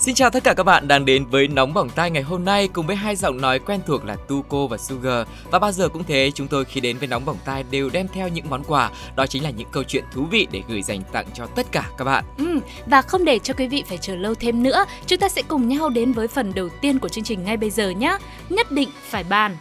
Xin 0.00 0.14
chào 0.14 0.30
tất 0.30 0.44
cả 0.44 0.54
các 0.54 0.62
bạn 0.62 0.88
đang 0.88 1.04
đến 1.04 1.24
với 1.26 1.48
Nóng 1.48 1.74
Bỏng 1.74 1.90
Tai 1.90 2.10
ngày 2.10 2.22
hôm 2.22 2.44
nay 2.44 2.68
cùng 2.68 2.86
với 2.86 2.96
hai 2.96 3.16
giọng 3.16 3.40
nói 3.40 3.58
quen 3.58 3.80
thuộc 3.86 4.04
là 4.04 4.16
Tuko 4.28 4.66
và 4.66 4.78
Sugar. 4.78 5.26
Và 5.50 5.58
bao 5.58 5.72
giờ 5.72 5.88
cũng 5.88 6.04
thế, 6.04 6.30
chúng 6.34 6.48
tôi 6.48 6.64
khi 6.64 6.80
đến 6.80 6.98
với 6.98 7.08
Nóng 7.08 7.24
Bỏng 7.24 7.36
Tai 7.44 7.64
đều 7.70 7.90
đem 7.90 8.08
theo 8.08 8.28
những 8.28 8.50
món 8.50 8.64
quà, 8.64 8.90
đó 9.16 9.26
chính 9.26 9.42
là 9.42 9.50
những 9.50 9.68
câu 9.72 9.84
chuyện 9.84 10.04
thú 10.12 10.24
vị 10.30 10.46
để 10.52 10.62
gửi 10.68 10.82
dành 10.82 11.02
tặng 11.12 11.26
cho 11.34 11.46
tất 11.46 11.66
cả 11.72 11.90
các 11.98 12.04
bạn. 12.04 12.24
Ừ, 12.38 12.60
và 12.86 13.02
không 13.02 13.24
để 13.24 13.38
cho 13.38 13.54
quý 13.54 13.68
vị 13.68 13.84
phải 13.88 13.98
chờ 13.98 14.16
lâu 14.16 14.34
thêm 14.34 14.62
nữa, 14.62 14.84
chúng 15.06 15.18
ta 15.18 15.28
sẽ 15.28 15.42
cùng 15.48 15.68
nhau 15.68 15.88
đến 15.88 16.12
với 16.12 16.28
phần 16.28 16.52
đầu 16.54 16.68
tiên 16.80 16.98
của 16.98 17.08
chương 17.08 17.24
trình 17.24 17.44
ngay 17.44 17.56
bây 17.56 17.70
giờ 17.70 17.90
nhé. 17.90 18.18
Nhất 18.48 18.72
định 18.72 18.88
phải 19.02 19.24
bàn. 19.24 19.56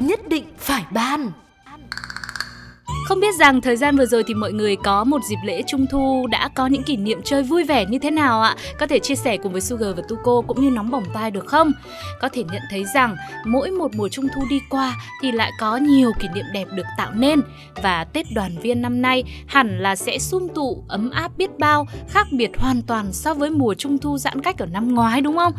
Nhất 0.00 0.28
định 0.28 0.44
phải 0.58 0.84
bàn. 0.90 1.32
Không 3.12 3.20
biết 3.20 3.34
rằng 3.34 3.60
thời 3.60 3.76
gian 3.76 3.96
vừa 3.96 4.06
rồi 4.06 4.24
thì 4.26 4.34
mọi 4.34 4.52
người 4.52 4.76
có 4.76 5.04
một 5.04 5.18
dịp 5.28 5.36
lễ 5.44 5.62
trung 5.66 5.86
thu 5.90 6.26
đã 6.30 6.48
có 6.54 6.66
những 6.66 6.82
kỷ 6.82 6.96
niệm 6.96 7.20
chơi 7.24 7.42
vui 7.42 7.64
vẻ 7.64 7.86
như 7.86 7.98
thế 7.98 8.10
nào 8.10 8.42
ạ? 8.42 8.56
Có 8.78 8.86
thể 8.86 8.98
chia 8.98 9.14
sẻ 9.14 9.36
cùng 9.36 9.52
với 9.52 9.60
Sugar 9.60 9.96
và 9.96 10.02
Tuko 10.08 10.40
cũng 10.46 10.60
như 10.60 10.70
nóng 10.70 10.90
bỏng 10.90 11.04
tai 11.14 11.30
được 11.30 11.46
không? 11.46 11.72
Có 12.20 12.28
thể 12.28 12.44
nhận 12.52 12.62
thấy 12.70 12.84
rằng 12.94 13.16
mỗi 13.46 13.70
một 13.70 13.90
mùa 13.94 14.08
trung 14.08 14.26
thu 14.34 14.42
đi 14.50 14.60
qua 14.70 14.96
thì 15.22 15.32
lại 15.32 15.52
có 15.60 15.76
nhiều 15.76 16.12
kỷ 16.20 16.28
niệm 16.34 16.44
đẹp 16.52 16.64
được 16.74 16.86
tạo 16.98 17.10
nên 17.14 17.40
và 17.82 18.04
Tết 18.04 18.26
đoàn 18.34 18.58
viên 18.62 18.82
năm 18.82 19.02
nay 19.02 19.24
hẳn 19.46 19.78
là 19.78 19.96
sẽ 19.96 20.18
sum 20.18 20.48
tụ 20.54 20.84
ấm 20.88 21.10
áp 21.10 21.36
biết 21.36 21.58
bao, 21.58 21.86
khác 22.08 22.26
biệt 22.32 22.50
hoàn 22.58 22.82
toàn 22.82 23.12
so 23.12 23.34
với 23.34 23.50
mùa 23.50 23.74
trung 23.74 23.98
thu 23.98 24.18
giãn 24.18 24.42
cách 24.42 24.58
ở 24.58 24.66
năm 24.66 24.94
ngoái 24.94 25.20
đúng 25.20 25.36
không? 25.36 25.52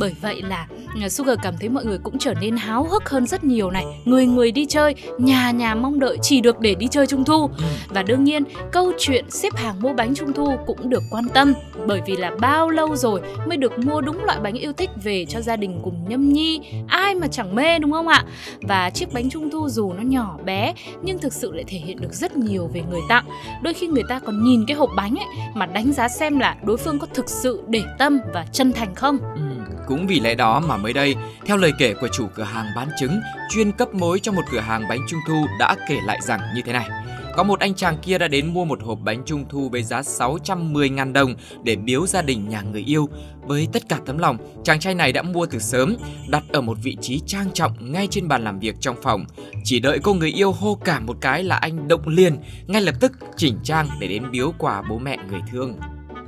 Bởi 0.00 0.14
vậy 0.22 0.42
là 0.42 0.66
à, 1.02 1.08
Sugar 1.08 1.38
cảm 1.42 1.54
thấy 1.60 1.68
mọi 1.68 1.84
người 1.84 1.98
cũng 1.98 2.18
trở 2.18 2.34
nên 2.40 2.56
háo 2.56 2.84
hức 2.84 3.10
hơn 3.10 3.26
rất 3.26 3.44
nhiều 3.44 3.70
này, 3.70 3.84
người 4.04 4.26
người 4.26 4.52
đi 4.52 4.66
chơi, 4.66 4.94
nhà 5.18 5.50
nhà 5.50 5.74
mong 5.74 6.00
đợi 6.00 6.18
chỉ 6.22 6.40
được 6.40 6.60
để 6.60 6.74
đi 6.74 6.86
chơi 6.86 6.99
trung 7.06 7.24
thu. 7.24 7.50
Và 7.88 8.02
đương 8.02 8.24
nhiên, 8.24 8.44
câu 8.72 8.92
chuyện 8.98 9.30
xếp 9.30 9.56
hàng 9.56 9.80
mua 9.80 9.92
bánh 9.92 10.14
trung 10.14 10.32
thu 10.32 10.56
cũng 10.66 10.90
được 10.90 11.02
quan 11.10 11.24
tâm 11.34 11.54
bởi 11.86 12.00
vì 12.06 12.16
là 12.16 12.30
bao 12.40 12.70
lâu 12.70 12.96
rồi 12.96 13.20
mới 13.46 13.56
được 13.56 13.78
mua 13.78 14.00
đúng 14.00 14.24
loại 14.24 14.40
bánh 14.40 14.54
yêu 14.54 14.72
thích 14.72 14.90
về 15.02 15.24
cho 15.24 15.40
gia 15.40 15.56
đình 15.56 15.80
cùng 15.84 16.04
nhâm 16.08 16.32
nhi, 16.32 16.60
ai 16.88 17.14
mà 17.14 17.26
chẳng 17.26 17.54
mê 17.54 17.78
đúng 17.78 17.92
không 17.92 18.08
ạ? 18.08 18.24
Và 18.62 18.90
chiếc 18.90 19.12
bánh 19.12 19.30
trung 19.30 19.50
thu 19.50 19.68
dù 19.68 19.92
nó 19.92 20.02
nhỏ 20.02 20.38
bé 20.44 20.74
nhưng 21.02 21.18
thực 21.18 21.32
sự 21.32 21.52
lại 21.52 21.64
thể 21.68 21.78
hiện 21.78 22.00
được 22.00 22.12
rất 22.12 22.36
nhiều 22.36 22.70
về 22.74 22.82
người 22.90 23.00
tặng. 23.08 23.24
Đôi 23.62 23.74
khi 23.74 23.86
người 23.86 24.04
ta 24.08 24.18
còn 24.18 24.44
nhìn 24.44 24.64
cái 24.66 24.76
hộp 24.76 24.90
bánh 24.96 25.14
ấy 25.16 25.26
mà 25.54 25.66
đánh 25.66 25.92
giá 25.92 26.08
xem 26.08 26.38
là 26.38 26.56
đối 26.62 26.76
phương 26.76 26.98
có 26.98 27.06
thực 27.14 27.28
sự 27.28 27.62
để 27.68 27.82
tâm 27.98 28.18
và 28.34 28.46
chân 28.52 28.72
thành 28.72 28.94
không. 28.94 29.18
Ừ, 29.34 29.40
cũng 29.90 30.06
vì 30.06 30.20
lẽ 30.20 30.34
đó 30.34 30.60
mà 30.60 30.76
mới 30.76 30.92
đây, 30.92 31.16
theo 31.46 31.56
lời 31.56 31.72
kể 31.78 31.94
của 31.94 32.08
chủ 32.08 32.26
cửa 32.34 32.42
hàng 32.42 32.66
bán 32.76 32.88
trứng 32.98 33.20
chuyên 33.48 33.72
cấp 33.72 33.94
mối 33.94 34.20
cho 34.20 34.32
một 34.32 34.42
cửa 34.50 34.60
hàng 34.60 34.88
bánh 34.88 35.00
trung 35.08 35.20
thu 35.28 35.46
đã 35.58 35.76
kể 35.88 35.98
lại 36.04 36.18
rằng 36.22 36.40
như 36.54 36.62
thế 36.64 36.72
này. 36.72 36.88
Có 37.36 37.42
một 37.42 37.60
anh 37.60 37.74
chàng 37.74 37.98
kia 38.02 38.18
đã 38.18 38.28
đến 38.28 38.54
mua 38.54 38.64
một 38.64 38.82
hộp 38.82 38.98
bánh 39.04 39.22
trung 39.26 39.44
thu 39.48 39.68
với 39.68 39.82
giá 39.82 40.00
610.000 40.00 41.12
đồng 41.12 41.34
để 41.64 41.76
biếu 41.76 42.06
gia 42.06 42.22
đình 42.22 42.48
nhà 42.48 42.62
người 42.62 42.84
yêu. 42.86 43.08
Với 43.46 43.68
tất 43.72 43.88
cả 43.88 43.98
tấm 44.06 44.18
lòng, 44.18 44.36
chàng 44.64 44.80
trai 44.80 44.94
này 44.94 45.12
đã 45.12 45.22
mua 45.22 45.46
từ 45.46 45.58
sớm, 45.58 45.96
đặt 46.28 46.42
ở 46.52 46.60
một 46.60 46.78
vị 46.82 46.96
trí 47.00 47.20
trang 47.26 47.50
trọng 47.54 47.92
ngay 47.92 48.08
trên 48.10 48.28
bàn 48.28 48.44
làm 48.44 48.58
việc 48.58 48.76
trong 48.80 48.96
phòng. 49.02 49.24
Chỉ 49.64 49.80
đợi 49.80 49.98
cô 50.02 50.14
người 50.14 50.30
yêu 50.30 50.52
hô 50.52 50.74
cả 50.74 51.00
một 51.00 51.16
cái 51.20 51.44
là 51.44 51.56
anh 51.56 51.88
động 51.88 52.08
liền, 52.08 52.36
ngay 52.66 52.82
lập 52.82 52.94
tức 53.00 53.12
chỉnh 53.36 53.58
trang 53.64 53.88
để 54.00 54.08
đến 54.08 54.30
biếu 54.30 54.52
quà 54.58 54.82
bố 54.88 54.98
mẹ 54.98 55.18
người 55.30 55.40
thương. 55.52 55.74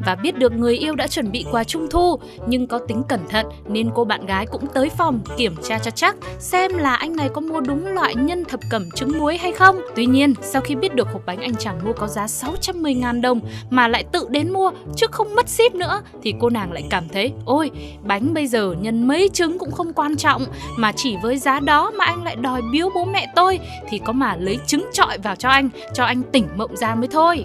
Và 0.07 0.15
biết 0.15 0.39
được 0.39 0.53
người 0.53 0.77
yêu 0.77 0.95
đã 0.95 1.07
chuẩn 1.07 1.33
bị 1.33 1.45
quà 1.51 1.65
trung 1.65 1.87
thu 1.91 2.19
nhưng 2.47 2.67
có 2.67 2.79
tính 2.79 3.03
cẩn 3.09 3.29
thận 3.29 3.47
nên 3.69 3.91
cô 3.95 4.05
bạn 4.05 4.27
gái 4.27 4.47
cũng 4.47 4.67
tới 4.75 4.89
phòng 4.89 5.21
kiểm 5.37 5.55
tra 5.63 5.79
cho 5.79 5.91
chắc 5.91 6.17
xem 6.39 6.79
là 6.79 6.95
anh 6.95 7.17
này 7.17 7.29
có 7.33 7.41
mua 7.41 7.61
đúng 7.61 7.87
loại 7.87 8.15
nhân 8.15 8.45
thập 8.45 8.61
cẩm 8.71 8.91
trứng 8.91 9.19
muối 9.19 9.39
hay 9.39 9.53
không. 9.53 9.81
Tuy 9.97 10.07
nhiên, 10.07 10.35
sau 10.43 10.63
khi 10.63 10.75
biết 10.75 10.95
được 10.95 11.09
hộp 11.13 11.23
bánh 11.27 11.41
anh 11.41 11.55
chàng 11.55 11.79
mua 11.85 11.93
có 11.93 12.07
giá 12.07 12.27
610.000 12.27 13.21
đồng 13.21 13.41
mà 13.71 13.89
lại 13.89 14.05
tự 14.13 14.27
đến 14.31 14.53
mua 14.53 14.71
chứ 14.97 15.07
không 15.11 15.35
mất 15.35 15.49
ship 15.49 15.75
nữa 15.75 16.03
thì 16.23 16.35
cô 16.41 16.51
nàng 16.51 16.73
lại 16.73 16.85
cảm 16.91 17.09
thấy 17.09 17.33
ôi 17.45 17.71
bánh 18.03 18.35
bây 18.35 18.47
giờ 18.47 18.75
nhân 18.81 19.09
mấy 19.09 19.31
trứng 19.33 19.59
cũng 19.59 19.71
không 19.71 19.93
quan 19.93 20.17
trọng 20.17 20.45
mà 20.79 20.93
chỉ 20.93 21.17
với 21.23 21.39
giá 21.39 21.61
đó 21.61 21.91
mà 21.91 22.05
anh 22.05 22.25
lại 22.25 22.37
đòi 22.37 22.63
biếu 22.73 22.91
bố 22.95 23.05
mẹ 23.05 23.33
tôi 23.37 23.59
thì 23.89 23.99
có 23.99 24.13
mà 24.13 24.37
lấy 24.37 24.59
trứng 24.67 24.87
trọi 24.93 25.19
vào 25.19 25.37
cho 25.37 25.49
anh 25.49 25.69
cho 25.95 26.05
anh 26.05 26.23
tỉnh 26.33 26.49
mộng 26.57 26.77
ra 26.77 26.95
mới 26.95 27.09
thôi. 27.09 27.45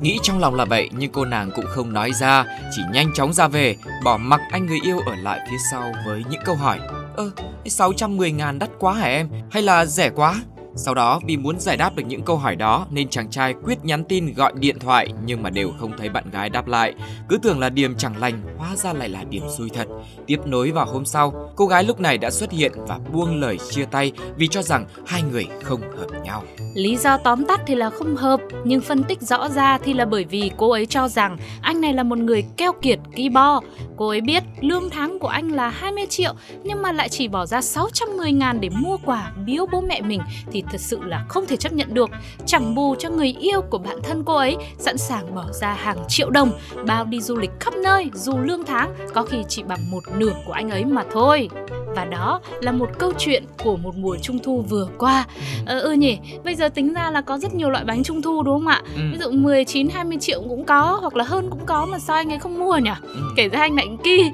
Nghĩ 0.00 0.18
trong 0.22 0.38
lòng 0.38 0.54
là 0.54 0.64
vậy 0.64 0.90
nhưng 0.92 1.12
cô 1.12 1.24
nàng 1.24 1.50
cũng 1.54 1.64
không 1.68 1.92
nói 1.92 2.12
ra, 2.12 2.44
chỉ 2.76 2.82
nhanh 2.92 3.12
chóng 3.14 3.32
ra 3.32 3.48
về, 3.48 3.76
bỏ 4.04 4.16
mặc 4.16 4.40
anh 4.50 4.66
người 4.66 4.78
yêu 4.84 4.98
ở 5.06 5.14
lại 5.14 5.40
phía 5.50 5.56
sau 5.70 5.92
với 6.06 6.22
những 6.30 6.40
câu 6.44 6.54
hỏi. 6.54 6.78
Ơ, 7.16 7.30
610 7.66 8.32
ngàn 8.32 8.58
đắt 8.58 8.70
quá 8.78 8.94
hả 8.94 9.06
em? 9.06 9.28
Hay 9.50 9.62
là 9.62 9.86
rẻ 9.86 10.10
quá? 10.10 10.42
Sau 10.74 10.94
đó 10.94 11.20
vì 11.26 11.36
muốn 11.36 11.60
giải 11.60 11.76
đáp 11.76 11.96
được 11.96 12.02
những 12.06 12.22
câu 12.22 12.36
hỏi 12.36 12.56
đó 12.56 12.86
nên 12.90 13.08
chàng 13.08 13.30
trai 13.30 13.54
quyết 13.64 13.84
nhắn 13.84 14.04
tin 14.04 14.34
gọi 14.34 14.52
điện 14.56 14.78
thoại 14.78 15.08
nhưng 15.24 15.42
mà 15.42 15.50
đều 15.50 15.72
không 15.78 15.92
thấy 15.98 16.08
bạn 16.08 16.30
gái 16.30 16.48
đáp 16.48 16.68
lại. 16.68 16.94
Cứ 17.28 17.38
tưởng 17.42 17.58
là 17.58 17.68
điểm 17.68 17.94
chẳng 17.98 18.16
lành, 18.16 18.42
hóa 18.58 18.76
ra 18.76 18.92
lại 18.92 19.08
là 19.08 19.24
điểm 19.24 19.42
xui 19.56 19.70
thật. 19.70 19.88
Tiếp 20.26 20.38
nối 20.46 20.70
vào 20.70 20.86
hôm 20.86 21.04
sau, 21.04 21.52
cô 21.56 21.66
gái 21.66 21.84
lúc 21.84 22.00
này 22.00 22.18
đã 22.18 22.30
xuất 22.30 22.50
hiện 22.50 22.72
và 22.88 22.98
buông 23.12 23.40
lời 23.40 23.58
chia 23.70 23.84
tay 23.84 24.12
vì 24.36 24.48
cho 24.48 24.62
rằng 24.62 24.86
hai 25.06 25.22
người 25.22 25.46
không 25.62 25.80
hợp 25.80 26.22
nhau. 26.24 26.42
Lý 26.74 26.96
do 26.96 27.16
tóm 27.16 27.44
tắt 27.44 27.60
thì 27.66 27.74
là 27.74 27.90
không 27.90 28.16
hợp, 28.16 28.40
nhưng 28.64 28.80
phân 28.80 29.04
tích 29.04 29.20
rõ 29.22 29.48
ra 29.48 29.78
thì 29.78 29.92
là 29.94 30.04
bởi 30.04 30.24
vì 30.24 30.50
cô 30.56 30.70
ấy 30.70 30.86
cho 30.86 31.08
rằng 31.08 31.36
anh 31.62 31.80
này 31.80 31.92
là 31.92 32.02
một 32.02 32.18
người 32.18 32.44
keo 32.56 32.72
kiệt, 32.72 32.98
ki 33.16 33.28
bo. 33.28 33.60
Cô 33.96 34.08
ấy 34.08 34.20
biết 34.20 34.42
lương 34.60 34.90
tháng 34.90 35.18
của 35.18 35.28
anh 35.28 35.48
là 35.48 35.68
20 35.68 36.06
triệu 36.08 36.34
nhưng 36.64 36.82
mà 36.82 36.92
lại 36.92 37.08
chỉ 37.08 37.28
bỏ 37.28 37.46
ra 37.46 37.60
610 37.62 38.32
ngàn 38.32 38.60
để 38.60 38.68
mua 38.70 38.96
quà 39.04 39.32
biếu 39.46 39.66
bố 39.72 39.80
mẹ 39.80 40.00
mình 40.00 40.20
thì 40.52 40.64
thật 40.70 40.80
sự 40.80 40.98
là 41.02 41.24
không 41.28 41.46
thể 41.46 41.56
chấp 41.56 41.72
nhận 41.72 41.94
được. 41.94 42.10
Chẳng 42.46 42.74
bù 42.74 42.94
cho 42.98 43.10
người 43.10 43.36
yêu 43.40 43.60
của 43.60 43.78
bản 43.78 43.98
thân 44.02 44.22
cô 44.24 44.34
ấy 44.34 44.56
sẵn 44.78 44.98
sàng 44.98 45.34
bỏ 45.34 45.44
ra 45.52 45.72
hàng 45.72 45.98
triệu 46.08 46.30
đồng 46.30 46.50
bao 46.86 47.04
đi 47.04 47.20
du 47.20 47.36
lịch 47.36 47.50
khắp 47.60 47.74
nơi 47.84 48.10
dù 48.14 48.38
lương 48.38 48.64
tháng 48.64 48.94
có 49.14 49.22
khi 49.22 49.38
chỉ 49.48 49.62
bằng 49.62 49.90
một 49.90 50.04
nửa 50.16 50.32
của 50.46 50.52
anh 50.52 50.70
ấy 50.70 50.84
mà 50.84 51.04
thôi. 51.12 51.48
Và 51.96 52.04
đó 52.04 52.40
là 52.60 52.72
một 52.72 52.90
câu 52.98 53.12
chuyện 53.18 53.44
của 53.64 53.76
một 53.76 53.96
mùa 53.96 54.16
trung 54.22 54.38
thu 54.38 54.64
vừa 54.68 54.88
qua. 54.98 55.26
Ờ 55.66 55.80
ừ 55.80 55.92
nhỉ, 55.92 56.18
bây 56.44 56.54
giờ 56.54 56.68
tính 56.68 56.92
ra 56.94 57.10
là 57.10 57.20
có 57.20 57.38
rất 57.38 57.54
nhiều 57.54 57.70
loại 57.70 57.84
bánh 57.84 58.02
trung 58.02 58.22
thu 58.22 58.42
đúng 58.42 58.54
không 58.54 58.66
ạ? 58.66 58.82
Ừ. 58.96 59.00
Ví 59.12 59.18
dụ 59.18 59.30
19 59.30 59.88
20 59.88 60.18
triệu 60.20 60.42
cũng 60.48 60.64
có 60.64 60.98
hoặc 61.00 61.16
là 61.16 61.24
hơn 61.24 61.50
cũng 61.50 61.66
có 61.66 61.86
mà 61.86 61.98
sao 61.98 62.16
anh 62.16 62.32
ấy 62.32 62.38
không 62.38 62.58
mua 62.58 62.76
nhỉ? 62.76 62.90
Ừ. 63.02 63.20
Kể 63.36 63.48
ra 63.48 63.60
anh 63.60 63.76
lại 63.76 63.88
kỳ. 64.04 64.30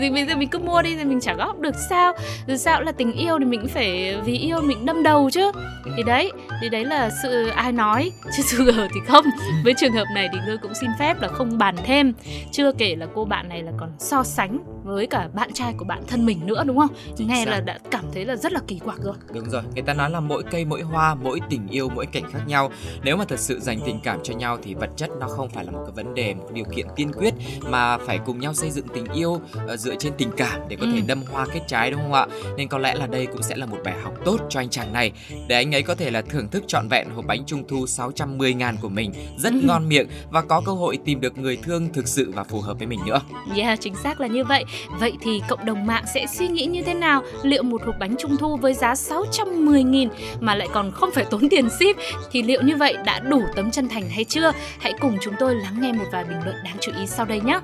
thì 0.00 0.10
bây 0.10 0.26
giờ 0.26 0.36
mình 0.36 0.48
cứ 0.48 0.58
mua 0.58 0.82
đi 0.82 0.96
thì 0.96 1.04
mình 1.04 1.20
trả 1.20 1.34
góp 1.34 1.58
được 1.58 1.74
sao? 1.90 2.12
Dù 2.46 2.56
sao 2.56 2.82
là 2.82 2.92
tình 2.92 3.12
yêu 3.12 3.38
thì 3.38 3.44
mình 3.44 3.60
cũng 3.60 3.70
phải 3.70 4.16
vì 4.24 4.38
yêu 4.38 4.60
mình 4.60 4.86
đâm 4.86 5.02
đầu 5.02 5.30
chứ. 5.30 5.52
Thì 5.96 6.02
đấy, 6.02 6.32
thì 6.60 6.68
đấy 6.68 6.84
là 6.84 7.10
sự 7.22 7.46
ai 7.46 7.72
nói 7.72 8.10
chứ 8.36 8.42
Sugar 8.46 8.90
thì 8.94 9.00
không. 9.08 9.24
Với 9.64 9.74
trường 9.76 9.92
hợp 9.92 10.04
này 10.14 10.28
thì 10.32 10.38
tôi 10.46 10.58
cũng 10.58 10.74
xin 10.74 10.90
phép 10.98 11.22
là 11.22 11.28
không 11.28 11.58
bàn 11.58 11.76
thêm. 11.84 12.12
Chưa 12.52 12.72
kể 12.72 12.96
là 12.96 13.06
cô 13.14 13.24
bạn 13.24 13.48
này 13.48 13.62
là 13.62 13.72
còn 13.80 13.90
so 13.98 14.22
sánh 14.22 14.58
với 14.84 15.06
cả 15.06 15.28
bạn 15.34 15.52
trai 15.52 15.74
của 15.78 15.84
bạn 15.84 16.02
thân 16.06 16.26
mình 16.26 16.46
nữa 16.46 16.64
đúng 16.66 16.78
không? 16.78 16.90
Chính 17.16 17.28
Nghe 17.28 17.44
xác. 17.44 17.50
là 17.50 17.60
đã 17.60 17.78
cảm 17.90 18.04
thấy 18.12 18.24
là 18.24 18.36
rất 18.36 18.52
là 18.52 18.60
kỳ 18.66 18.78
quặc 18.78 18.98
rồi. 19.02 19.14
Đúng 19.34 19.50
rồi, 19.50 19.62
người 19.74 19.82
ta 19.82 19.94
nói 19.94 20.10
là 20.10 20.20
mỗi 20.20 20.42
cây 20.50 20.64
mỗi 20.64 20.82
hoa, 20.82 21.14
mỗi 21.14 21.40
tình 21.50 21.68
yêu, 21.70 21.88
mỗi 21.94 22.06
cảnh 22.06 22.22
khác 22.32 22.40
nhau. 22.46 22.70
Nếu 23.02 23.16
mà 23.16 23.24
thật 23.24 23.38
sự 23.38 23.60
dành 23.60 23.80
tình 23.86 24.00
cảm 24.02 24.18
cho 24.22 24.34
nhau 24.34 24.58
thì 24.62 24.74
vật 24.74 24.90
chất 24.96 25.10
nó 25.20 25.26
không 25.28 25.48
phải 25.48 25.64
là 25.64 25.70
một 25.70 25.82
cái 25.86 26.04
vấn 26.04 26.14
đề, 26.14 26.34
một 26.34 26.48
điều 26.52 26.64
kiện 26.64 26.86
tiên 26.96 27.12
quyết 27.12 27.34
mà 27.68 27.98
phải 27.98 28.18
cùng 28.18 28.40
nhau 28.40 28.54
xây 28.54 28.70
dựng 28.70 28.86
tình 28.94 29.03
yêu 29.12 29.40
ờ, 29.66 29.76
dựa 29.76 29.94
trên 29.98 30.12
tình 30.18 30.30
cảm 30.36 30.60
để 30.68 30.76
có 30.80 30.86
thể 30.92 30.98
Ừ. 30.98 31.04
đâm 31.06 31.22
hoa 31.32 31.46
kết 31.54 31.60
trái 31.68 31.90
đúng 31.90 32.00
không 32.00 32.12
ạ? 32.12 32.26
Nên 32.56 32.68
có 32.68 32.78
lẽ 32.78 32.94
là 32.94 33.06
đây 33.06 33.26
cũng 33.26 33.42
sẽ 33.42 33.56
là 33.56 33.66
một 33.66 33.78
bài 33.84 33.94
học 34.02 34.14
tốt 34.24 34.36
cho 34.48 34.60
anh 34.60 34.68
chàng 34.68 34.92
này 34.92 35.12
để 35.48 35.56
anh 35.56 35.74
ấy 35.74 35.82
có 35.82 35.94
thể 35.94 36.10
là 36.10 36.22
thưởng 36.22 36.48
thức 36.48 36.64
trọn 36.66 36.88
vẹn 36.88 37.10
hộp 37.10 37.24
bánh 37.26 37.44
trung 37.46 37.64
thu 37.68 37.86
610 37.86 38.54
ngàn 38.54 38.76
của 38.82 38.88
mình 38.88 39.12
rất 39.38 39.52
Ừ. 39.52 39.60
ngon 39.64 39.88
miệng 39.88 40.06
và 40.30 40.42
có 40.42 40.62
cơ 40.66 40.72
hội 40.72 40.98
tìm 41.04 41.20
được 41.20 41.38
người 41.38 41.56
thương 41.56 41.88
thực 41.92 42.08
sự 42.08 42.32
và 42.34 42.44
phù 42.44 42.60
hợp 42.60 42.78
với 42.78 42.86
mình 42.86 43.00
nữa. 43.06 43.20
Yeah, 43.56 43.80
chính 43.80 43.94
xác 43.94 44.20
là 44.20 44.26
như 44.26 44.44
vậy. 44.44 44.64
Vậy 45.00 45.12
thì 45.20 45.40
cộng 45.48 45.64
đồng 45.64 45.86
mạng 45.86 46.04
sẽ 46.14 46.26
suy 46.26 46.48
nghĩ 46.48 46.66
như 46.66 46.82
thế 46.82 46.94
nào? 46.94 47.22
Liệu 47.42 47.62
một 47.62 47.82
hộp 47.86 47.94
bánh 48.00 48.14
trung 48.18 48.36
thu 48.36 48.56
với 48.56 48.74
giá 48.74 48.94
610.000 48.94 50.08
mà 50.40 50.54
lại 50.54 50.68
còn 50.72 50.90
không 50.90 51.10
phải 51.14 51.24
tốn 51.30 51.48
tiền 51.48 51.68
ship 51.70 51.96
thì 52.32 52.42
liệu 52.42 52.62
như 52.62 52.76
vậy 52.76 52.96
đã 53.04 53.18
đủ 53.18 53.42
tấm 53.56 53.70
chân 53.70 53.88
thành 53.88 54.08
hay 54.10 54.24
chưa? 54.24 54.52
Hãy 54.80 54.92
cùng 55.00 55.18
chúng 55.20 55.34
tôi 55.38 55.54
lắng 55.54 55.78
nghe 55.80 55.92
một 55.92 56.04
vài 56.12 56.24
bình 56.24 56.38
luận 56.44 56.56
đáng 56.64 56.76
chú 56.80 56.92
ý 57.00 57.06
sau 57.06 57.26
đây 57.26 57.40
nhé. 57.40 57.60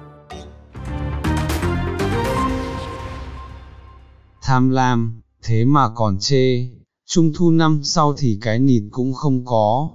Tham 4.50 4.70
lam, 4.70 5.22
thế 5.42 5.64
mà 5.64 5.88
còn 5.94 6.18
chê, 6.20 6.66
trung 7.06 7.32
thu 7.36 7.50
năm 7.50 7.80
sau 7.84 8.14
thì 8.18 8.38
cái 8.42 8.58
nịt 8.58 8.82
cũng 8.90 9.14
không 9.14 9.44
có. 9.44 9.90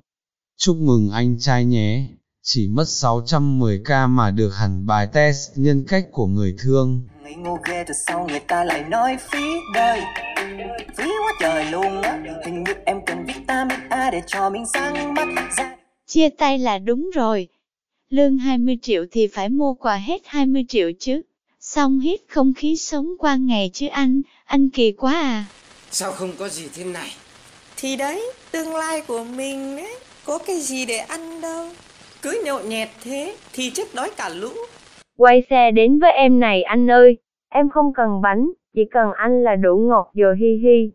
Chúc 0.57 0.77
mừng 0.77 1.09
anh 1.09 1.39
trai 1.39 1.65
nhé, 1.65 2.07
chỉ 2.43 2.67
mất 2.67 2.83
610k 2.83 4.09
mà 4.09 4.31
được 4.31 4.49
hẳn 4.49 4.85
bài 4.85 5.07
test 5.13 5.51
nhân 5.55 5.85
cách 5.87 6.05
của 6.11 6.27
người 6.27 6.55
thương. 6.59 7.03
Nghĩ 7.23 7.35
ngu 7.35 7.57
ghê 7.67 7.83
rồi 7.83 7.95
sau 8.07 8.27
người 8.27 8.39
ta 8.39 8.63
lại 8.63 8.83
nói 8.89 9.17
phí 9.31 9.43
đời 9.73 10.01
Phí 10.97 11.03
quá 11.03 11.33
trời 11.39 11.65
luôn 11.71 12.01
á 12.01 12.23
Hình 12.45 12.63
như 12.63 12.73
em 12.85 12.97
cần 13.05 13.25
vitamin 13.25 13.79
A 13.89 14.11
để 14.11 14.21
cho 14.27 14.49
mình 14.49 14.65
sáng 14.73 15.13
mắt 15.13 15.27
ra 15.57 15.75
Chia 16.07 16.29
tay 16.29 16.59
là 16.59 16.77
đúng 16.77 17.09
rồi. 17.15 17.47
Lương 18.09 18.37
20 18.37 18.77
triệu 18.81 19.05
thì 19.11 19.27
phải 19.27 19.49
mua 19.49 19.73
quà 19.73 19.95
hết 19.95 20.21
20 20.25 20.65
triệu 20.69 20.91
chứ. 20.99 21.21
Xong 21.67 21.99
hít 21.99 22.19
không 22.29 22.53
khí 22.53 22.75
sống 22.75 23.07
qua 23.19 23.35
ngày 23.35 23.69
chứ 23.73 23.87
anh, 23.87 24.21
anh 24.45 24.69
kỳ 24.69 24.91
quá 24.91 25.13
à. 25.13 25.45
Sao 25.91 26.11
không 26.11 26.31
có 26.39 26.49
gì 26.49 26.69
thế 26.75 26.83
này? 26.83 27.09
Thì 27.77 27.95
đấy, 27.95 28.31
tương 28.51 28.75
lai 28.75 29.01
của 29.07 29.23
mình 29.23 29.75
đấy, 29.75 29.95
có 30.25 30.37
cái 30.47 30.59
gì 30.59 30.85
để 30.85 30.97
ăn 30.97 31.41
đâu. 31.41 31.69
Cứ 32.21 32.41
nhậu 32.45 32.59
nhẹt 32.59 32.89
thế 33.03 33.35
thì 33.53 33.69
chết 33.69 33.83
đói 33.95 34.11
cả 34.17 34.29
lũ. 34.29 34.49
Quay 35.17 35.41
xe 35.49 35.71
đến 35.71 35.99
với 35.99 36.11
em 36.11 36.39
này 36.39 36.63
anh 36.63 36.91
ơi, 36.91 37.17
em 37.49 37.69
không 37.69 37.93
cần 37.95 38.21
bánh, 38.21 38.45
chỉ 38.75 38.81
cần 38.91 39.07
anh 39.17 39.43
là 39.43 39.55
đủ 39.55 39.87
ngọt 39.89 40.11
rồi 40.13 40.35
hi 40.39 40.57
hi. 40.63 40.91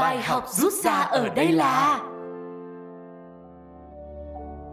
Bài 0.00 0.22
học 0.22 0.44
rút 0.50 0.72
ra 0.84 0.92
ở 0.92 1.28
đây 1.28 1.52
là 1.52 2.00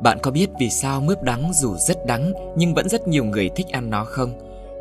Bạn 0.03 0.17
có 0.23 0.31
biết 0.31 0.47
vì 0.59 0.69
sao 0.69 1.01
mướp 1.01 1.23
đắng 1.23 1.51
dù 1.53 1.75
rất 1.87 1.97
đắng 2.05 2.33
nhưng 2.55 2.73
vẫn 2.73 2.89
rất 2.89 3.07
nhiều 3.07 3.23
người 3.23 3.49
thích 3.55 3.67
ăn 3.71 3.89
nó 3.89 4.03
không? 4.03 4.31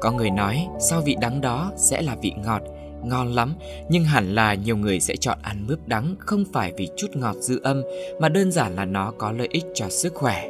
Có 0.00 0.12
người 0.12 0.30
nói 0.30 0.66
sau 0.80 1.00
vị 1.00 1.16
đắng 1.20 1.40
đó 1.40 1.72
sẽ 1.76 2.02
là 2.02 2.16
vị 2.22 2.32
ngọt, 2.44 2.62
ngon 3.04 3.32
lắm, 3.32 3.54
nhưng 3.88 4.04
hẳn 4.04 4.34
là 4.34 4.54
nhiều 4.54 4.76
người 4.76 5.00
sẽ 5.00 5.16
chọn 5.16 5.38
ăn 5.42 5.64
mướp 5.68 5.78
đắng 5.88 6.14
không 6.18 6.44
phải 6.52 6.72
vì 6.76 6.88
chút 6.96 7.08
ngọt 7.14 7.36
dư 7.40 7.60
âm 7.62 7.82
mà 8.20 8.28
đơn 8.28 8.52
giản 8.52 8.76
là 8.76 8.84
nó 8.84 9.12
có 9.18 9.32
lợi 9.32 9.48
ích 9.50 9.64
cho 9.74 9.88
sức 9.88 10.14
khỏe. 10.14 10.48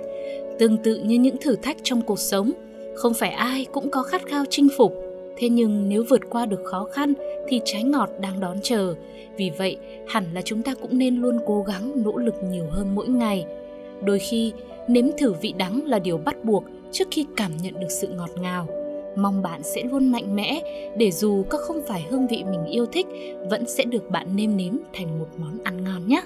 Tương 0.59 0.83
tự 0.83 0.97
như 1.05 1.19
những 1.19 1.37
thử 1.43 1.57
thách 1.57 1.77
trong 1.83 2.03
cuộc 2.03 2.19
sống, 2.19 2.53
không 2.97 3.15
phải 3.15 3.31
ai 3.31 3.67
cũng 3.73 3.91
có 3.91 4.03
khát 4.03 4.23
khao 4.27 4.45
chinh 4.51 4.69
phục. 4.79 5.06
Thế 5.37 5.49
nhưng 5.49 5.89
nếu 5.89 6.05
vượt 6.09 6.21
qua 6.31 6.47
được 6.47 6.61
khó 6.65 6.85
khăn 6.85 7.15
thì 7.49 7.61
trái 7.65 7.83
ngọt 7.83 8.11
đang 8.21 8.41
đón 8.41 8.57
chờ. 8.63 8.95
Vì 9.37 9.51
vậy, 9.59 9.77
hẳn 10.09 10.25
là 10.35 10.43
chúng 10.43 10.63
ta 10.63 10.75
cũng 10.75 10.99
nên 10.99 11.17
luôn 11.17 11.39
cố 11.47 11.63
gắng 11.63 11.93
nỗ 12.05 12.17
lực 12.17 12.35
nhiều 12.51 12.67
hơn 12.71 12.95
mỗi 12.95 13.09
ngày. 13.09 13.45
Đôi 14.05 14.19
khi, 14.19 14.53
nếm 14.89 15.05
thử 15.19 15.33
vị 15.33 15.55
đắng 15.59 15.87
là 15.87 15.99
điều 15.99 16.19
bắt 16.19 16.45
buộc 16.45 16.65
trước 16.93 17.09
khi 17.11 17.27
cảm 17.37 17.57
nhận 17.63 17.81
được 17.81 17.91
sự 17.91 18.09
ngọt 18.09 18.31
ngào. 18.41 18.67
Mong 19.17 19.43
bạn 19.43 19.63
sẽ 19.63 19.83
luôn 19.85 20.13
mạnh 20.13 20.37
mẽ 20.37 20.61
để 20.97 21.11
dù 21.11 21.45
có 21.49 21.59
không 21.59 21.83
phải 21.87 22.07
hương 22.11 22.27
vị 22.27 22.45
mình 22.51 22.65
yêu 22.65 22.87
thích 22.87 23.07
vẫn 23.51 23.67
sẽ 23.67 23.85
được 23.85 24.11
bạn 24.11 24.37
nêm 24.37 24.57
nếm 24.57 24.77
thành 24.93 25.19
một 25.19 25.29
món 25.37 25.59
ăn 25.65 25.85
ngon 25.85 26.09
nhé. 26.09 26.23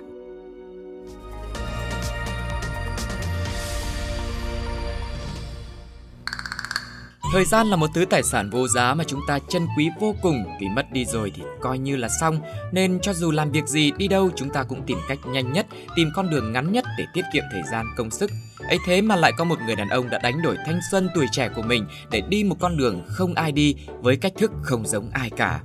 Thời 7.33 7.45
gian 7.45 7.67
là 7.67 7.77
một 7.77 7.91
thứ 7.95 8.05
tài 8.05 8.23
sản 8.23 8.51
vô 8.51 8.69
giá 8.69 8.95
mà 8.95 9.05
chúng 9.05 9.21
ta 9.27 9.39
trân 9.49 9.67
quý 9.77 9.91
vô 10.01 10.15
cùng 10.23 10.45
vì 10.61 10.69
mất 10.69 10.93
đi 10.93 11.05
rồi 11.05 11.33
thì 11.37 11.43
coi 11.61 11.79
như 11.79 11.97
là 11.97 12.09
xong 12.21 12.41
nên 12.73 12.99
cho 13.03 13.15
dù 13.15 13.31
làm 13.31 13.51
việc 13.51 13.67
gì 13.67 13.93
đi 13.97 14.09
đâu 14.09 14.31
chúng 14.37 14.51
ta 14.51 14.63
cũng 14.63 14.83
tìm 14.87 14.99
cách 15.09 15.19
nhanh 15.27 15.53
nhất, 15.53 15.67
tìm 15.97 16.11
con 16.17 16.31
đường 16.31 16.53
ngắn 16.53 16.73
nhất 16.73 16.85
để 16.99 17.05
tiết 17.15 17.23
kiệm 17.33 17.45
thời 17.53 17.63
gian 17.73 17.87
công 17.97 18.11
sức 18.11 18.31
ấy 18.69 18.79
thế 18.87 19.03
mà 19.03 19.17
lại 19.17 19.33
có 19.33 19.45
một 19.45 19.59
người 19.67 19.77
đàn 19.77 19.89
ông 19.89 20.11
đã 20.11 20.19
đánh 20.23 20.43
đổi 20.43 20.57
thanh 20.67 20.81
xuân 20.91 21.09
tuổi 21.15 21.27
trẻ 21.33 21.49
của 21.57 21.63
mình 21.63 21.87
để 22.11 22.23
đi 22.29 22.45
một 22.45 22.57
con 22.61 22.77
đường 22.77 23.03
không 23.07 23.35
ai 23.35 23.53
đi 23.53 23.75
với 24.01 24.17
cách 24.17 24.33
thức 24.39 24.51
không 24.63 24.87
giống 24.87 25.11
ai 25.13 25.31
cả. 25.31 25.61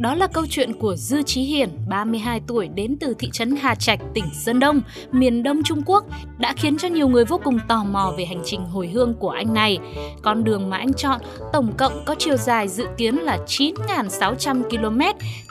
Đó 0.00 0.14
là 0.14 0.26
câu 0.26 0.46
chuyện 0.50 0.72
của 0.72 0.96
Dư 0.96 1.22
Chí 1.22 1.42
Hiển, 1.42 1.70
32 1.88 2.40
tuổi 2.46 2.68
đến 2.68 2.96
từ 3.00 3.14
thị 3.18 3.30
trấn 3.32 3.56
Hà 3.56 3.74
Trạch, 3.74 3.98
tỉnh 4.14 4.24
Sơn 4.34 4.60
Đông, 4.60 4.80
miền 5.12 5.42
Đông 5.42 5.62
Trung 5.62 5.82
Quốc, 5.86 6.04
đã 6.38 6.54
khiến 6.56 6.78
cho 6.78 6.88
nhiều 6.88 7.08
người 7.08 7.24
vô 7.24 7.40
cùng 7.44 7.58
tò 7.68 7.84
mò 7.84 8.12
về 8.18 8.24
hành 8.24 8.42
trình 8.44 8.60
hồi 8.60 8.88
hương 8.88 9.14
của 9.14 9.30
anh 9.30 9.54
này. 9.54 9.78
Con 10.22 10.44
đường 10.44 10.70
mà 10.70 10.76
anh 10.76 10.92
chọn 10.92 11.20
tổng 11.52 11.72
cộng 11.78 12.04
có 12.06 12.14
chiều 12.18 12.36
dài 12.36 12.68
dự 12.68 12.86
kiến 12.96 13.14
là 13.14 13.38
9.600 13.46 14.62
km, 14.62 15.00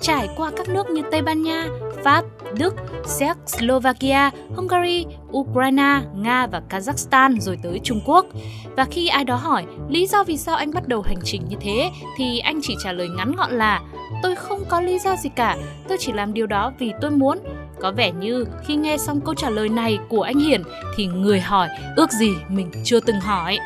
trải 0.01 0.29
qua 0.35 0.51
các 0.57 0.69
nước 0.69 0.89
như 0.89 1.01
Tây 1.11 1.21
Ban 1.21 1.41
Nha, 1.41 1.67
Pháp, 2.03 2.25
Đức, 2.57 2.75
Séc, 3.05 3.37
Slovakia, 3.45 4.31
Hungary, 4.55 5.05
Ukraine, 5.31 6.01
Nga 6.15 6.47
và 6.47 6.61
Kazakhstan 6.69 7.39
rồi 7.39 7.57
tới 7.63 7.79
Trung 7.83 8.01
Quốc. 8.05 8.25
Và 8.75 8.85
khi 8.85 9.07
ai 9.07 9.23
đó 9.23 9.35
hỏi 9.35 9.65
lý 9.89 10.07
do 10.07 10.23
vì 10.23 10.37
sao 10.37 10.55
anh 10.55 10.73
bắt 10.73 10.87
đầu 10.87 11.01
hành 11.01 11.19
trình 11.23 11.41
như 11.49 11.57
thế 11.61 11.91
thì 12.17 12.39
anh 12.39 12.59
chỉ 12.63 12.75
trả 12.83 12.91
lời 12.91 13.09
ngắn 13.09 13.35
gọn 13.35 13.51
là 13.51 13.81
tôi 14.23 14.35
không 14.35 14.63
có 14.69 14.81
lý 14.81 14.99
do 14.99 15.15
gì 15.15 15.29
cả, 15.35 15.57
tôi 15.87 15.97
chỉ 15.99 16.11
làm 16.11 16.33
điều 16.33 16.47
đó 16.47 16.71
vì 16.79 16.91
tôi 17.01 17.11
muốn. 17.11 17.39
Có 17.81 17.91
vẻ 17.91 18.11
như 18.11 18.45
khi 18.65 18.75
nghe 18.75 18.97
xong 18.97 19.21
câu 19.21 19.35
trả 19.35 19.49
lời 19.49 19.69
này 19.69 19.97
của 20.09 20.21
anh 20.21 20.39
Hiển 20.39 20.61
thì 20.95 21.05
người 21.05 21.39
hỏi 21.39 21.67
ước 21.95 22.11
gì 22.11 22.31
mình 22.49 22.71
chưa 22.83 22.99
từng 22.99 23.19
hỏi. 23.19 23.59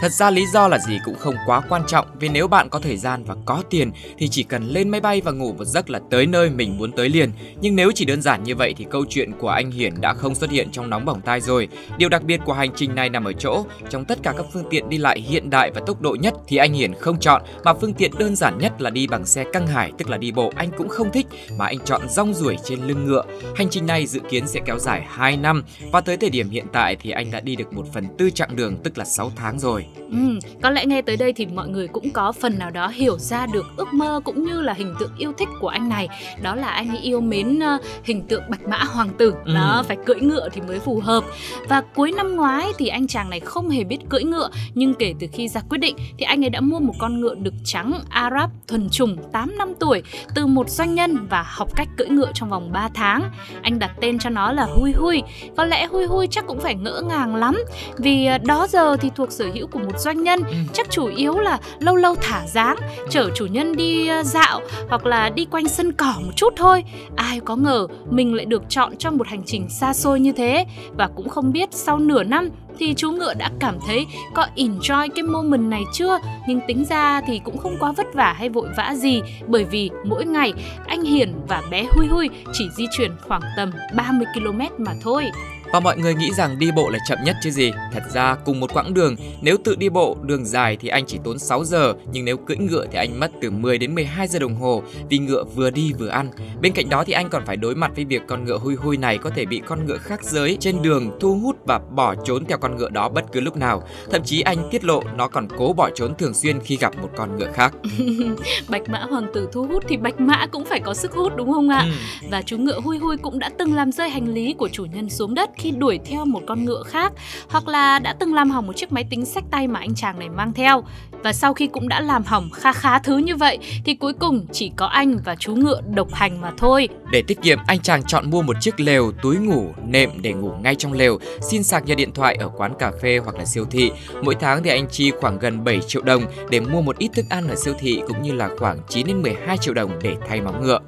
Thật 0.00 0.12
ra 0.12 0.30
lý 0.30 0.46
do 0.46 0.68
là 0.68 0.78
gì 0.78 0.98
cũng 1.04 1.14
không 1.18 1.34
quá 1.46 1.60
quan 1.68 1.82
trọng, 1.86 2.06
vì 2.20 2.28
nếu 2.28 2.48
bạn 2.48 2.68
có 2.68 2.78
thời 2.78 2.96
gian 2.96 3.24
và 3.24 3.34
có 3.44 3.62
tiền 3.70 3.90
thì 4.18 4.28
chỉ 4.28 4.42
cần 4.42 4.68
lên 4.68 4.88
máy 4.88 5.00
bay 5.00 5.20
và 5.20 5.32
ngủ 5.32 5.52
một 5.52 5.64
giấc 5.64 5.90
là 5.90 6.00
tới 6.10 6.26
nơi 6.26 6.50
mình 6.50 6.78
muốn 6.78 6.92
tới 6.92 7.08
liền. 7.08 7.30
Nhưng 7.60 7.76
nếu 7.76 7.90
chỉ 7.94 8.04
đơn 8.04 8.22
giản 8.22 8.44
như 8.44 8.56
vậy 8.56 8.74
thì 8.76 8.86
câu 8.90 9.04
chuyện 9.08 9.32
của 9.32 9.48
anh 9.48 9.70
Hiển 9.70 10.00
đã 10.00 10.14
không 10.14 10.34
xuất 10.34 10.50
hiện 10.50 10.70
trong 10.70 10.90
nóng 10.90 11.04
bỏng 11.04 11.20
tai 11.20 11.40
rồi. 11.40 11.68
Điều 11.98 12.08
đặc 12.08 12.22
biệt 12.22 12.40
của 12.44 12.52
hành 12.52 12.70
trình 12.76 12.94
này 12.94 13.08
nằm 13.08 13.24
ở 13.24 13.32
chỗ, 13.32 13.64
trong 13.90 14.04
tất 14.04 14.18
cả 14.22 14.32
các 14.36 14.46
phương 14.52 14.64
tiện 14.70 14.88
đi 14.88 14.98
lại 14.98 15.20
hiện 15.20 15.50
đại 15.50 15.70
và 15.74 15.80
tốc 15.86 16.00
độ 16.00 16.16
nhất 16.20 16.34
thì 16.46 16.56
anh 16.56 16.72
Hiển 16.72 16.94
không 16.94 17.20
chọn, 17.20 17.42
mà 17.64 17.74
phương 17.74 17.94
tiện 17.94 18.10
đơn 18.18 18.36
giản 18.36 18.58
nhất 18.58 18.80
là 18.82 18.90
đi 18.90 19.06
bằng 19.06 19.26
xe 19.26 19.44
căng 19.52 19.66
hải, 19.66 19.92
tức 19.98 20.08
là 20.10 20.16
đi 20.16 20.32
bộ 20.32 20.52
anh 20.56 20.70
cũng 20.78 20.88
không 20.88 21.12
thích, 21.12 21.26
mà 21.58 21.66
anh 21.66 21.78
chọn 21.84 22.08
rong 22.08 22.34
ruổi 22.34 22.56
trên 22.64 22.80
lưng 22.82 23.06
ngựa. 23.06 23.24
Hành 23.56 23.70
trình 23.70 23.86
này 23.86 24.06
dự 24.06 24.20
kiến 24.30 24.46
sẽ 24.46 24.60
kéo 24.64 24.78
dài 24.78 25.04
2 25.08 25.36
năm 25.36 25.64
và 25.92 26.00
tới 26.00 26.16
thời 26.16 26.30
điểm 26.30 26.50
hiện 26.50 26.66
tại 26.72 26.96
thì 26.96 27.10
anh 27.10 27.30
đã 27.30 27.40
đi 27.40 27.56
được 27.56 27.72
một 27.72 27.86
phần 27.92 28.06
tư 28.18 28.30
chặng 28.30 28.56
đường, 28.56 28.76
tức 28.76 28.98
là 28.98 29.04
6 29.04 29.32
tháng 29.36 29.58
rồi. 29.58 29.84
Ừ, 30.10 30.38
có 30.62 30.70
lẽ 30.70 30.86
nghe 30.86 31.02
tới 31.02 31.16
đây 31.16 31.32
thì 31.32 31.46
mọi 31.46 31.68
người 31.68 31.88
cũng 31.88 32.10
có 32.10 32.32
phần 32.32 32.58
nào 32.58 32.70
đó 32.70 32.88
hiểu 32.88 33.18
ra 33.18 33.46
được 33.46 33.66
ước 33.76 33.94
mơ 33.94 34.20
cũng 34.24 34.44
như 34.44 34.60
là 34.60 34.72
hình 34.72 34.94
tượng 35.00 35.10
yêu 35.18 35.32
thích 35.38 35.48
của 35.60 35.68
anh 35.68 35.88
này. 35.88 36.08
Đó 36.42 36.54
là 36.54 36.68
anh 36.68 36.88
ấy 36.88 36.98
yêu 36.98 37.20
mến 37.20 37.58
uh, 37.58 37.82
hình 38.04 38.22
tượng 38.28 38.42
bạch 38.48 38.68
mã 38.68 38.78
hoàng 38.78 39.10
tử. 39.18 39.34
Ừ. 39.44 39.54
đó 39.54 39.84
phải 39.88 39.96
cưỡi 40.06 40.20
ngựa 40.20 40.48
thì 40.52 40.60
mới 40.60 40.78
phù 40.78 41.00
hợp. 41.00 41.24
Và 41.68 41.80
cuối 41.94 42.12
năm 42.12 42.36
ngoái 42.36 42.66
thì 42.78 42.88
anh 42.88 43.06
chàng 43.06 43.30
này 43.30 43.40
không 43.40 43.70
hề 43.70 43.84
biết 43.84 43.98
cưỡi 44.08 44.22
ngựa 44.22 44.50
nhưng 44.74 44.94
kể 44.94 45.14
từ 45.20 45.26
khi 45.32 45.48
ra 45.48 45.60
quyết 45.68 45.78
định 45.78 45.96
thì 46.18 46.24
anh 46.24 46.44
ấy 46.44 46.50
đã 46.50 46.60
mua 46.60 46.78
một 46.78 46.94
con 46.98 47.20
ngựa 47.20 47.34
đực 47.34 47.54
trắng 47.64 47.92
Arab 48.08 48.50
thuần 48.68 48.90
chủng 48.90 49.16
8 49.32 49.58
năm 49.58 49.74
tuổi 49.80 50.02
từ 50.34 50.46
một 50.46 50.70
doanh 50.70 50.94
nhân 50.94 51.26
và 51.30 51.44
học 51.46 51.68
cách 51.76 51.88
cưỡi 51.96 52.08
ngựa 52.08 52.30
trong 52.34 52.50
vòng 52.50 52.72
3 52.72 52.88
tháng. 52.94 53.30
Anh 53.62 53.78
đặt 53.78 53.90
tên 54.00 54.18
cho 54.18 54.30
nó 54.30 54.52
là 54.52 54.64
Hui 54.64 54.92
Hui 54.92 55.22
có 55.56 55.64
lẽ 55.64 55.86
Hui 55.86 56.06
Hui 56.06 56.26
chắc 56.26 56.46
cũng 56.46 56.60
phải 56.60 56.74
ngỡ 56.74 57.02
ngàng 57.08 57.36
lắm 57.36 57.56
vì 57.98 58.26
ờ, 58.26 58.38
đó 58.38 58.66
giờ 58.66 58.96
thì 58.96 59.10
thuộc 59.16 59.32
sở 59.32 59.46
hữu 59.54 59.66
của 59.66 59.77
một 59.78 59.98
doanh 59.98 60.22
nhân. 60.22 60.42
Ừ. 60.42 60.54
chắc 60.72 60.90
chủ 60.90 61.06
yếu 61.06 61.38
là 61.38 61.58
lâu 61.78 61.96
lâu 61.96 62.14
thả 62.14 62.46
dáng 62.46 62.76
chở 63.10 63.30
chủ 63.34 63.46
nhân 63.46 63.76
đi 63.76 64.08
ờ, 64.08 64.22
dạo 64.22 64.60
hoặc 64.88 65.06
là 65.06 65.30
đi 65.30 65.44
quanh 65.44 65.68
sân 65.68 65.92
cỏ 65.92 66.14
một 66.24 66.32
chút 66.36 66.52
thôi. 66.56 66.84
Ai 67.16 67.40
có 67.40 67.56
ngờ 67.56 67.86
mình 68.10 68.34
lại 68.34 68.46
được 68.46 68.62
chọn 68.68 68.96
trong 68.96 69.16
một 69.16 69.26
hành 69.26 69.42
trình 69.46 69.68
xa 69.68 69.92
xôi 69.92 70.20
như 70.20 70.32
thế. 70.32 70.66
Và 70.96 71.08
cũng 71.16 71.28
không 71.28 71.52
biết 71.52 71.68
sau 71.72 71.98
nửa 71.98 72.22
năm 72.22 72.48
thì 72.78 72.94
chú 72.94 73.10
ngựa 73.10 73.34
đã 73.34 73.50
cảm 73.60 73.78
thấy 73.86 74.06
có 74.34 74.46
enjoy 74.56 75.08
cái 75.14 75.22
moment 75.22 75.70
này 75.70 75.82
chưa? 75.92 76.18
Nhưng 76.48 76.60
tính 76.66 76.84
ra 76.84 77.20
thì 77.26 77.40
cũng 77.44 77.58
không 77.58 77.76
quá 77.80 77.92
vất 77.92 78.06
vả 78.14 78.32
hay 78.32 78.48
vội 78.48 78.68
vã 78.76 78.94
gì. 78.96 79.22
Bởi 79.46 79.64
vì 79.64 79.90
mỗi 80.04 80.24
ngày 80.24 80.52
anh 80.86 81.02
Hiền 81.02 81.34
và 81.48 81.62
bé 81.70 81.84
Hui 81.90 82.06
Hui 82.06 82.28
chỉ 82.52 82.68
di 82.76 82.86
chuyển 82.90 83.10
khoảng 83.28 83.42
tầm 83.56 83.70
30 83.96 84.26
km 84.34 84.84
mà 84.84 84.92
thôi 85.02 85.30
Và 85.72 85.80
mọi 85.80 85.98
người 85.98 86.14
nghĩ 86.14 86.30
rằng 86.36 86.58
đi 86.58 86.70
bộ 86.70 86.88
là 86.88 86.98
chậm 87.08 87.18
nhất 87.24 87.36
chứ 87.42 87.50
gì. 87.50 87.72
Thật 87.92 88.02
ra 88.12 88.34
cùng 88.44 88.60
một 88.60 88.72
quãng 88.74 88.94
đường 88.94 89.16
Nếu 89.40 89.56
tự 89.64 89.76
đi 89.76 89.88
bộ 89.88 90.16
đường 90.22 90.44
dài 90.44 90.76
thì 90.80 90.88
anh 90.88 91.04
chỉ 91.06 91.18
tốn 91.24 91.38
6 91.38 91.64
giờ 91.64 91.94
Nhưng 92.12 92.24
nếu 92.24 92.36
cưỡi 92.36 92.56
ngựa 92.56 92.86
thì 92.92 92.98
anh 92.98 93.20
mất 93.20 93.30
từ 93.40 93.50
10 93.50 93.78
đến 93.78 93.94
12 93.94 94.28
giờ 94.28 94.38
đồng 94.38 94.54
hồ 94.54 94.82
Vì 95.08 95.18
ngựa 95.18 95.44
vừa 95.44 95.70
đi 95.70 95.92
vừa 95.98 96.08
ăn. 96.08 96.30
Bên 96.60 96.72
cạnh 96.72 96.88
đó 96.88 97.04
thì 97.04 97.12
anh 97.12 97.28
còn 97.28 97.46
phải 97.46 97.56
đối 97.56 97.74
mặt 97.74 97.90
với 97.96 98.04
việc 98.04 98.22
con 98.28 98.44
ngựa 98.44 98.58
hui 98.58 98.74
hui 98.74 98.96
này 98.96 99.18
Có 99.18 99.30
thể 99.30 99.44
bị 99.44 99.62
con 99.66 99.86
ngựa 99.86 99.98
khác 99.98 100.24
giới 100.24 100.56
trên 100.60 100.82
đường 100.82 101.18
thu 101.20 101.38
hút 101.38 101.56
và 101.66 101.78
bỏ 101.78 102.14
trốn 102.24 102.44
theo 102.44 102.58
con 102.58 102.76
ngựa 102.76 102.88
đó 102.90 103.08
bất 103.08 103.24
cứ 103.32 103.40
lúc 103.40 103.56
nào. 103.56 103.82
Thậm 104.10 104.22
chí 104.24 104.40
anh 104.40 104.68
tiết 104.70 104.84
lộ 104.84 105.02
nó 105.16 105.28
còn 105.28 105.48
cố 105.58 105.72
bỏ 105.72 105.90
trốn 105.94 106.14
thường 106.14 106.34
xuyên 106.34 106.60
khi 106.60 106.76
gặp 106.76 107.02
một 107.02 107.08
con 107.16 107.38
ngựa 107.38 107.52
khác. 107.52 107.74
Bạch 108.68 108.88
mã 108.88 108.98
hoàng 109.10 109.26
tử 109.34 109.48
thu 109.52 109.66
hút 109.66 109.84
thì 109.88 109.96
bạch 109.96 110.20
mã 110.20 110.46
cũng 110.46 110.64
phải 110.64 110.80
có 110.80 110.94
sức 110.94 111.12
hút 111.12 111.36
đúng 111.36 111.52
không 111.52 111.68
ạ? 111.68 111.86
Ừ. 112.22 112.28
Và 112.30 112.42
chú 112.42 112.58
ngựa 112.58 112.80
Hui 112.80 112.98
Hui 112.98 113.16
cũng 113.16 113.38
đã 113.38 113.50
từng 113.58 113.74
làm 113.74 113.92
rơi 113.92 114.10
hành 114.10 114.28
lý 114.28 114.54
của 114.58 114.68
chủ 114.68 114.84
nhân 114.84 115.10
xuống 115.10 115.34
đất 115.34 115.50
khi 115.58 115.70
đuổi 115.70 115.98
theo 116.04 116.24
một 116.24 116.40
con 116.46 116.64
ngựa 116.64 116.82
khác 116.86 117.12
hoặc 117.48 117.68
là 117.68 117.98
đã 117.98 118.14
từng 118.20 118.34
làm 118.34 118.50
hỏng 118.50 118.66
một 118.66 118.72
chiếc 118.76 118.92
máy 118.92 119.04
tính 119.10 119.24
sách 119.24 119.44
tay 119.50 119.66
mà 119.66 119.80
anh 119.80 119.94
chàng 119.94 120.18
này 120.18 120.28
mang 120.28 120.52
theo. 120.52 120.84
Và 121.22 121.32
sau 121.32 121.54
khi 121.54 121.66
cũng 121.66 121.88
đã 121.88 122.00
làm 122.00 122.24
hỏng 122.24 122.50
khá 122.50 122.72
khá 122.72 122.98
thứ 122.98 123.16
như 123.16 123.36
vậy 123.36 123.58
thì 123.84 123.94
cuối 123.94 124.12
cùng 124.12 124.46
chỉ 124.52 124.72
có 124.76 124.86
anh 124.86 125.18
và 125.24 125.34
chú 125.34 125.54
ngựa 125.54 125.80
độc 125.94 126.14
hành 126.14 126.40
mà 126.40 126.52
thôi. 126.56 126.88
Để 127.12 127.22
tiết 127.22 127.42
kiệm, 127.42 127.58
anh 127.66 127.78
chàng 127.78 128.02
chọn 128.04 128.30
mua 128.30 128.42
một 128.42 128.56
chiếc 128.60 128.80
lều, 128.80 129.12
túi 129.22 129.36
ngủ, 129.36 129.72
nệm 129.86 130.10
để 130.22 130.32
ngủ 130.32 130.52
ngay 130.62 130.74
trong 130.74 130.92
lều, 130.92 131.18
xin 131.40 131.62
sạc 131.62 131.86
nhà 131.86 131.94
điện 131.94 132.12
thoại 132.12 132.36
ở 132.40 132.50
quán 132.56 132.72
cà 132.78 132.92
phê 133.02 133.18
hoặc 133.24 133.36
là 133.36 133.44
siêu 133.44 133.64
thị. 133.70 133.90
Mỗi 134.22 134.34
tháng 134.40 134.62
thì 134.62 134.70
anh 134.70 134.88
chi 134.90 135.10
khoảng 135.20 135.38
gần 135.38 135.64
7 135.64 135.80
triệu 135.86 136.02
đồng 136.02 136.22
để 136.50 136.60
mua 136.60 136.80
một 136.80 136.98
ít 136.98 137.10
thức 137.14 137.26
ăn 137.30 137.48
ở 137.48 137.54
siêu 137.56 137.74
thị 137.78 138.00
cũng 138.08 138.22
như 138.22 138.32
là 138.32 138.48
khoảng 138.58 138.78
9 138.88 139.06
đến 139.06 139.22
12 139.22 139.58
triệu 139.58 139.74
đồng 139.74 139.90
để 140.02 140.16
thay 140.28 140.40
móng 140.40 140.62
ngựa. 140.62 140.78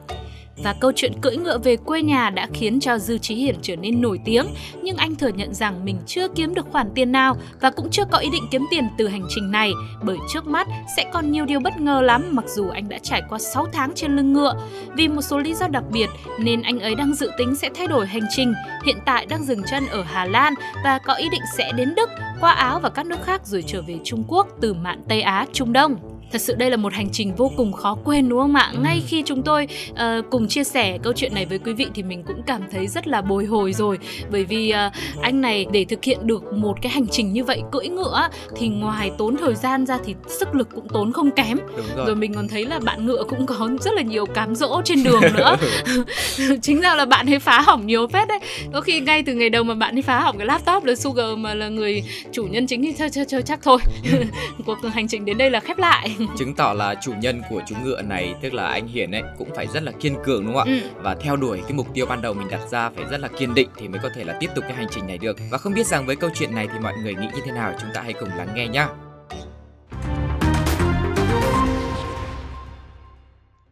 Và 0.65 0.73
câu 0.81 0.93
chuyện 0.97 1.13
cưỡi 1.21 1.37
ngựa 1.37 1.59
về 1.59 1.77
quê 1.77 2.03
nhà 2.03 2.31
đã 2.31 2.49
khiến 2.55 2.81
cho 2.81 2.99
Dư 2.99 3.19
Chí 3.19 3.35
Hiển 3.35 3.57
trở 3.63 3.77
nên 3.77 4.01
nổi 4.01 4.21
tiếng, 4.25 4.47
nhưng 4.83 4.97
anh 4.97 5.15
thừa 5.15 5.29
nhận 5.29 5.55
rằng 5.55 5.85
mình 5.85 5.99
chưa 6.07 6.29
kiếm 6.29 6.55
được 6.55 6.67
khoản 6.71 6.91
tiền 6.95 7.13
nào 7.13 7.37
và 7.61 7.71
cũng 7.71 7.91
chưa 7.91 8.05
có 8.05 8.19
ý 8.19 8.31
định 8.31 8.45
kiếm 8.51 8.67
tiền 8.71 8.89
từ 8.99 9.09
hành 9.09 9.25
trình 9.29 9.51
này, 9.51 9.73
bởi 10.03 10.17
trước 10.33 10.47
mắt 10.47 10.67
sẽ 10.97 11.11
còn 11.13 11.33
nhiều 11.33 11.45
điều 11.45 11.61
bất 11.61 11.81
ngờ 11.81 12.01
lắm 12.01 12.25
mặc 12.31 12.45
dù 12.49 12.69
anh 12.69 12.89
đã 12.89 12.99
trải 13.03 13.23
qua 13.29 13.39
6 13.39 13.67
tháng 13.73 13.93
trên 13.95 14.17
lưng 14.17 14.33
ngựa. 14.33 14.55
Vì 14.97 15.09
một 15.09 15.23
số 15.23 15.39
lý 15.39 15.55
do 15.55 15.69
đặc 15.69 15.85
biệt 15.93 16.11
nên 16.39 16.63
anh 16.63 16.81
ấy 16.81 16.95
đang 16.95 17.15
dự 17.15 17.31
tính 17.39 17.57
sẽ 17.57 17.69
thay 17.75 17.87
đổi 17.87 18.07
hành 18.07 18.27
trình, 18.37 18.55
hiện 18.85 18.97
tại 19.07 19.27
đang 19.27 19.45
dừng 19.45 19.63
chân 19.71 19.87
ở 19.87 20.03
Hà 20.03 20.25
Lan 20.25 20.55
và 20.85 20.99
có 20.99 21.15
ý 21.15 21.29
định 21.33 21.43
sẽ 21.57 21.73
đến 21.77 21.95
Đức, 21.95 22.11
qua 22.41 22.51
Áo 22.51 22.81
và 22.81 22.91
các 22.91 23.07
nước 23.07 23.19
khác 23.25 23.47
rồi 23.47 23.65
trở 23.67 23.83
về 23.83 23.99
Trung 24.05 24.25
Quốc 24.29 24.49
từ 24.61 24.75
mạn 24.75 25.03
Tây 25.09 25.23
Á, 25.23 25.47
Trung 25.53 25.73
Đông. 25.73 26.20
Thật 26.33 26.41
sự 26.41 26.55
đây 26.55 26.71
là 26.71 26.77
một 26.77 26.93
hành 26.93 27.09
trình 27.13 27.35
vô 27.35 27.53
cùng 27.57 27.73
khó 27.73 27.97
quên 28.05 28.29
đúng 28.29 28.39
không 28.39 28.55
ạ? 28.55 28.73
Ngay 28.83 29.03
khi 29.07 29.23
chúng 29.27 29.43
tôi 29.43 29.69
uh, 29.91 29.97
cùng 30.31 30.49
chia 30.49 30.65
sẻ 30.65 30.99
câu 31.03 31.13
chuyện 31.13 31.35
này 31.35 31.47
với 31.47 31.59
quý 31.59 31.73
vị 31.73 31.87
thì 31.95 32.03
mình 32.03 32.23
cũng 32.23 32.43
cảm 32.47 32.63
thấy 32.73 32.87
rất 32.87 33.09
là 33.09 33.23
bồi 33.23 33.45
hồi 33.45 33.73
rồi 33.73 33.99
bởi 34.31 34.45
vì 34.45 34.73
uh, 34.87 35.23
anh 35.23 35.41
này 35.41 35.67
để 35.73 35.85
thực 35.85 36.05
hiện 36.05 36.27
được 36.27 36.53
một 36.53 36.75
cái 36.83 36.93
hành 36.93 37.07
trình 37.11 37.33
như 37.33 37.45
vậy 37.45 37.63
cưỡi 37.73 37.89
ngựa 37.89 38.29
thì 38.57 38.69
ngoài 38.69 39.11
tốn 39.19 39.37
thời 39.37 39.55
gian 39.55 39.87
ra 39.87 39.99
thì 40.05 40.15
sức 40.29 40.55
lực 40.55 40.69
cũng 40.75 40.89
tốn 40.89 41.13
không 41.13 41.31
kém. 41.31 41.59
Đúng 41.77 41.87
rồi. 41.97 42.07
Rồi 42.07 42.17
mình 42.17 42.35
còn 42.35 42.49
thấy 42.49 42.65
là 42.67 42.79
bạn 42.79 43.07
ngựa 43.07 43.25
cũng 43.29 43.47
có 43.47 43.69
rất 43.81 43.95
là 43.95 44.03
nhiều 44.03 44.27
cám 44.27 44.55
dỗ 44.55 44.81
trên 44.85 45.03
đường 45.03 45.23
nữa. 45.35 45.57
Chính 46.63 46.81
ra 46.81 46.95
là 46.95 47.05
bạn 47.05 47.31
ấy 47.31 47.39
phá 47.39 47.61
hỏng 47.61 47.87
nhiều 47.87 48.07
phết 48.09 48.29
đấy. 48.29 48.39
Có 48.73 48.81
khi 48.81 49.01
ngay 49.01 49.23
từ 49.23 49.35
ngày 49.35 49.51
đầu 49.51 49.65
mà 49.65 49.75
bạn 49.75 49.97
ấy 49.97 50.03
phá 50.03 50.21
hỏng 50.21 50.39
cái 50.39 50.47
laptop 50.47 50.85
là 50.85 50.95
Sugar 50.95 51.39
mà 51.39 51.55
là 51.55 51.69
người 51.69 52.03
chủ 52.33 52.45
nhân 52.45 52.67
chính 52.67 52.83
thì 52.83 52.95
chơi 53.11 53.25
chơi 53.25 53.43
chắc 53.43 53.61
thôi. 53.63 53.79
Cuộc 54.67 54.79
hành 54.93 55.09
trình 55.09 55.25
đến 55.25 55.39
đây 55.39 55.51
là 55.51 55.61
khép 55.61 55.79
lại. 55.79 56.17
Chứng 56.39 56.55
tỏ 56.55 56.73
là 56.73 56.95
chủ 57.03 57.13
nhân 57.21 57.43
của 57.51 57.63
chú 57.67 57.75
ngựa 57.85 58.03
này 58.03 58.35
tức 58.43 58.55
là 58.55 58.67
anh 58.67 58.87
Hiển 58.87 59.11
ấy 59.11 59.23
cũng 59.39 59.49
phải 59.57 59.67
rất 59.67 59.83
là 59.83 59.93
kiên 59.93 60.17
cường 60.25 60.47
đúng 60.47 60.55
không 60.55 60.69
ạ? 60.69 60.81
Ừ. 60.83 60.89
Và 61.03 61.15
theo 61.15 61.37
đuổi 61.37 61.61
cái 61.63 61.73
mục 61.73 61.87
tiêu 61.95 62.07
ban 62.07 62.23
đầu 62.23 62.35
mình 62.35 62.49
đặt 62.51 62.61
ra 62.71 62.91
phải 62.91 63.05
rất 63.11 63.21
là 63.21 63.29
kiên 63.29 63.55
định 63.55 63.69
thì 63.77 63.89
mới 63.89 64.01
có 64.03 64.09
thể 64.15 64.25
là 64.25 64.37
tiếp 64.41 64.51
tục 64.55 64.65
cái 64.69 64.77
hành 64.77 64.89
trình 64.91 65.07
này 65.07 65.19
được. 65.19 65.37
Và 65.51 65.59
không 65.59 65.75
biết 65.75 65.87
rằng 65.87 66.07
với 66.07 66.17
câu 66.17 66.31
chuyện 66.35 66.55
này 66.55 66.69
thì 66.73 66.79
mọi 66.79 66.93
người 67.03 67.15
nghĩ 67.15 67.27
như 67.35 67.41
thế 67.45 67.53
nào 67.53 67.75
chúng 67.81 67.91
ta 67.95 68.03
hãy 68.03 68.13
cùng 68.13 68.29
lắng 68.37 68.49
nghe 68.55 68.69
nhá. 68.69 68.89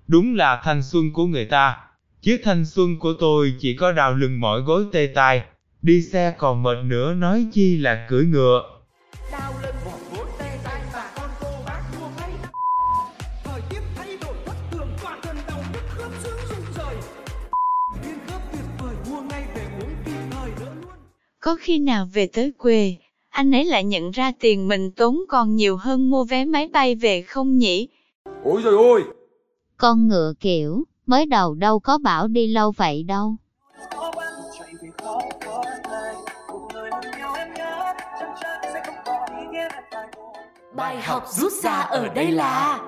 Đúng 0.08 0.36
là 0.36 0.60
thanh 0.64 0.82
xuân 0.82 1.12
của 1.12 1.26
người 1.26 1.44
ta, 1.44 1.76
chứ 2.22 2.38
thanh 2.44 2.64
xuân 2.64 2.98
của 2.98 3.12
tôi 3.20 3.54
chỉ 3.60 3.76
có 3.76 3.92
đào 3.92 4.14
lưng 4.14 4.40
mỏi 4.40 4.60
gối 4.60 4.84
tê 4.92 5.06
tai, 5.14 5.42
đi 5.82 6.02
xe 6.02 6.34
còn 6.38 6.62
mệt 6.62 6.76
nữa 6.84 7.14
nói 7.14 7.46
chi 7.52 7.76
là 7.76 8.06
cưỡi 8.08 8.24
ngựa. 8.24 8.62
đau 9.32 9.52
lên 9.62 9.74
Có 21.48 21.56
khi 21.60 21.78
nào 21.78 22.08
về 22.12 22.28
tới 22.32 22.52
quê, 22.58 22.96
anh 23.28 23.54
ấy 23.54 23.64
lại 23.64 23.84
nhận 23.84 24.10
ra 24.10 24.32
tiền 24.40 24.68
mình 24.68 24.90
tốn 24.90 25.18
còn 25.28 25.56
nhiều 25.56 25.76
hơn 25.76 26.10
mua 26.10 26.24
vé 26.24 26.44
máy 26.44 26.68
bay 26.68 26.94
về 26.94 27.22
không 27.22 27.58
nhỉ? 27.58 27.88
Ôi 28.44 28.60
trời 28.64 28.74
ơi! 28.76 29.02
Con 29.76 30.08
ngựa 30.08 30.32
kiểu, 30.40 30.84
mới 31.06 31.26
đầu 31.26 31.54
đâu 31.54 31.78
có 31.78 31.98
bảo 31.98 32.28
đi 32.28 32.46
lâu 32.46 32.72
vậy 32.76 33.02
đâu. 33.02 33.36
Bài 40.76 41.00
học 41.02 41.26
rút 41.28 41.52
ra 41.52 41.80
ở 41.80 42.08
đây 42.08 42.30
là 42.30 42.80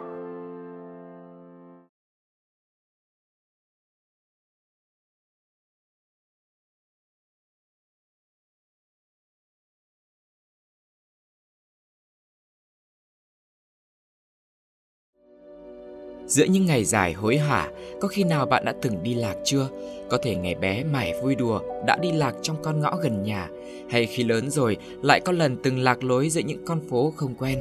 Giữa 16.30 16.44
những 16.44 16.66
ngày 16.66 16.84
dài 16.84 17.12
hối 17.12 17.38
hả, 17.38 17.70
có 18.00 18.08
khi 18.08 18.24
nào 18.24 18.46
bạn 18.46 18.64
đã 18.64 18.74
từng 18.82 19.02
đi 19.02 19.14
lạc 19.14 19.34
chưa? 19.44 19.68
Có 20.10 20.18
thể 20.22 20.34
ngày 20.36 20.54
bé 20.54 20.84
mải 20.84 21.14
vui 21.22 21.34
đùa 21.34 21.60
đã 21.86 21.96
đi 22.02 22.12
lạc 22.12 22.34
trong 22.42 22.56
con 22.62 22.80
ngõ 22.80 22.96
gần 22.96 23.22
nhà, 23.22 23.48
hay 23.90 24.06
khi 24.06 24.24
lớn 24.24 24.50
rồi 24.50 24.76
lại 25.02 25.20
có 25.20 25.32
lần 25.32 25.56
từng 25.62 25.78
lạc 25.78 26.04
lối 26.04 26.30
giữa 26.30 26.40
những 26.40 26.64
con 26.64 26.80
phố 26.90 27.12
không 27.16 27.34
quen. 27.34 27.60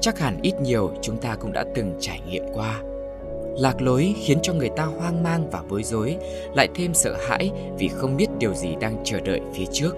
Chắc 0.00 0.18
hẳn 0.18 0.38
ít 0.42 0.54
nhiều 0.62 0.90
chúng 1.02 1.16
ta 1.16 1.36
cũng 1.40 1.52
đã 1.52 1.64
từng 1.74 1.94
trải 2.00 2.20
nghiệm 2.28 2.42
qua. 2.54 2.82
Lạc 3.58 3.82
lối 3.82 4.14
khiến 4.22 4.38
cho 4.42 4.52
người 4.52 4.70
ta 4.76 4.84
hoang 4.84 5.22
mang 5.22 5.50
và 5.50 5.62
bối 5.68 5.82
rối, 5.82 6.16
lại 6.54 6.68
thêm 6.74 6.94
sợ 6.94 7.16
hãi 7.28 7.50
vì 7.78 7.88
không 7.88 8.16
biết 8.16 8.26
điều 8.38 8.54
gì 8.54 8.68
đang 8.80 8.96
chờ 9.04 9.20
đợi 9.20 9.40
phía 9.54 9.66
trước. 9.72 9.96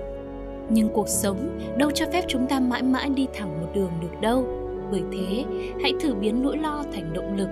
Nhưng 0.71 0.89
cuộc 0.89 1.09
sống 1.09 1.59
đâu 1.77 1.91
cho 1.91 2.07
phép 2.13 2.25
chúng 2.29 2.47
ta 2.47 2.61
mãi 2.61 2.83
mãi 2.83 3.09
đi 3.09 3.27
thẳng 3.35 3.61
một 3.61 3.69
đường 3.75 3.93
được 4.01 4.21
đâu. 4.21 4.45
Bởi 4.91 5.03
thế, 5.13 5.45
hãy 5.83 5.93
thử 6.01 6.15
biến 6.15 6.43
nỗi 6.43 6.59
lo 6.59 6.85
thành 6.95 7.13
động 7.13 7.37
lực, 7.37 7.49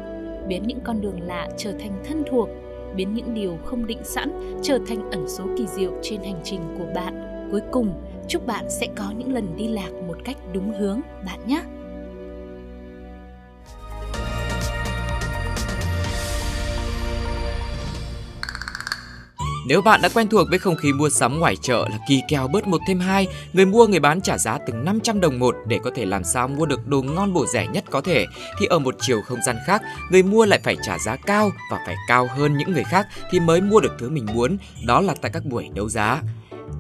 biến 0.49 0.62
những 0.67 0.81
con 0.85 1.00
đường 1.00 1.21
lạ 1.21 1.49
trở 1.57 1.73
thành 1.73 2.02
thân 2.05 2.23
thuộc, 2.31 2.49
biến 2.97 3.14
những 3.14 3.35
điều 3.35 3.59
không 3.64 3.87
định 3.87 4.05
sẵn 4.05 4.59
trở 4.62 4.78
thành 4.88 5.11
ẩn 5.11 5.28
số 5.28 5.45
kỳ 5.59 5.67
diệu 5.67 5.93
trên 6.02 6.23
hành 6.23 6.40
trình 6.45 6.61
của 6.78 6.87
bạn. 6.95 7.49
Cuối 7.50 7.61
cùng, 7.71 7.93
chúc 8.28 8.47
bạn 8.47 8.64
sẽ 8.69 8.87
có 8.97 9.05
những 9.19 9.33
lần 9.33 9.57
đi 9.57 9.69
lạc 9.69 9.90
một 10.09 10.17
cách 10.25 10.37
đúng 10.52 10.73
hướng 10.78 11.00
bạn 11.26 11.40
nhé. 11.47 11.62
Nếu 19.69 19.83
bạn 19.83 20.03
đã 20.03 20.09
quen 20.09 20.29
thuộc 20.29 20.49
với 20.51 20.59
không 20.59 20.77
khí 20.77 20.93
mua 20.93 21.09
sắm 21.09 21.41
ngoài 21.41 21.57
chợ 21.57 21.87
là 21.91 21.99
kỳ 22.09 22.23
kèo 22.29 22.49
bớt 22.49 22.67
một 22.67 22.81
thêm 22.89 23.01
hai, 23.01 23.29
người 23.53 23.67
mua 23.67 23.87
người 23.87 24.01
bán 24.01 24.21
trả 24.21 24.39
giá 24.39 24.59
từng 24.67 24.85
500 24.85 25.21
đồng 25.21 25.39
một 25.39 25.57
để 25.67 25.79
có 25.85 25.91
thể 25.95 26.07
làm 26.07 26.25
sao 26.25 26.49
mua 26.49 26.67
được 26.67 26.89
đồ 26.89 27.03
ngon 27.03 27.33
bổ 27.33 27.47
rẻ 27.47 27.67
nhất 27.67 27.85
có 27.91 28.01
thể, 28.01 28.27
thì 28.59 28.67
ở 28.67 28.79
một 28.79 28.95
chiều 29.01 29.23
không 29.23 29.43
gian 29.47 29.57
khác, 29.67 29.83
người 30.11 30.23
mua 30.23 30.47
lại 30.47 30.61
phải 30.65 30.77
trả 30.83 30.99
giá 30.99 31.17
cao 31.17 31.51
và 31.71 31.79
phải 31.87 31.97
cao 32.09 32.29
hơn 32.37 32.57
những 32.57 32.73
người 32.73 32.85
khác 32.85 33.07
thì 33.31 33.41
mới 33.41 33.61
mua 33.61 33.81
được 33.81 33.97
thứ 33.99 34.11
mình 34.11 34.27
muốn, 34.35 34.57
đó 34.87 35.01
là 35.01 35.15
tại 35.21 35.31
các 35.35 35.45
buổi 35.45 35.69
đấu 35.75 35.89
giá. 35.89 36.23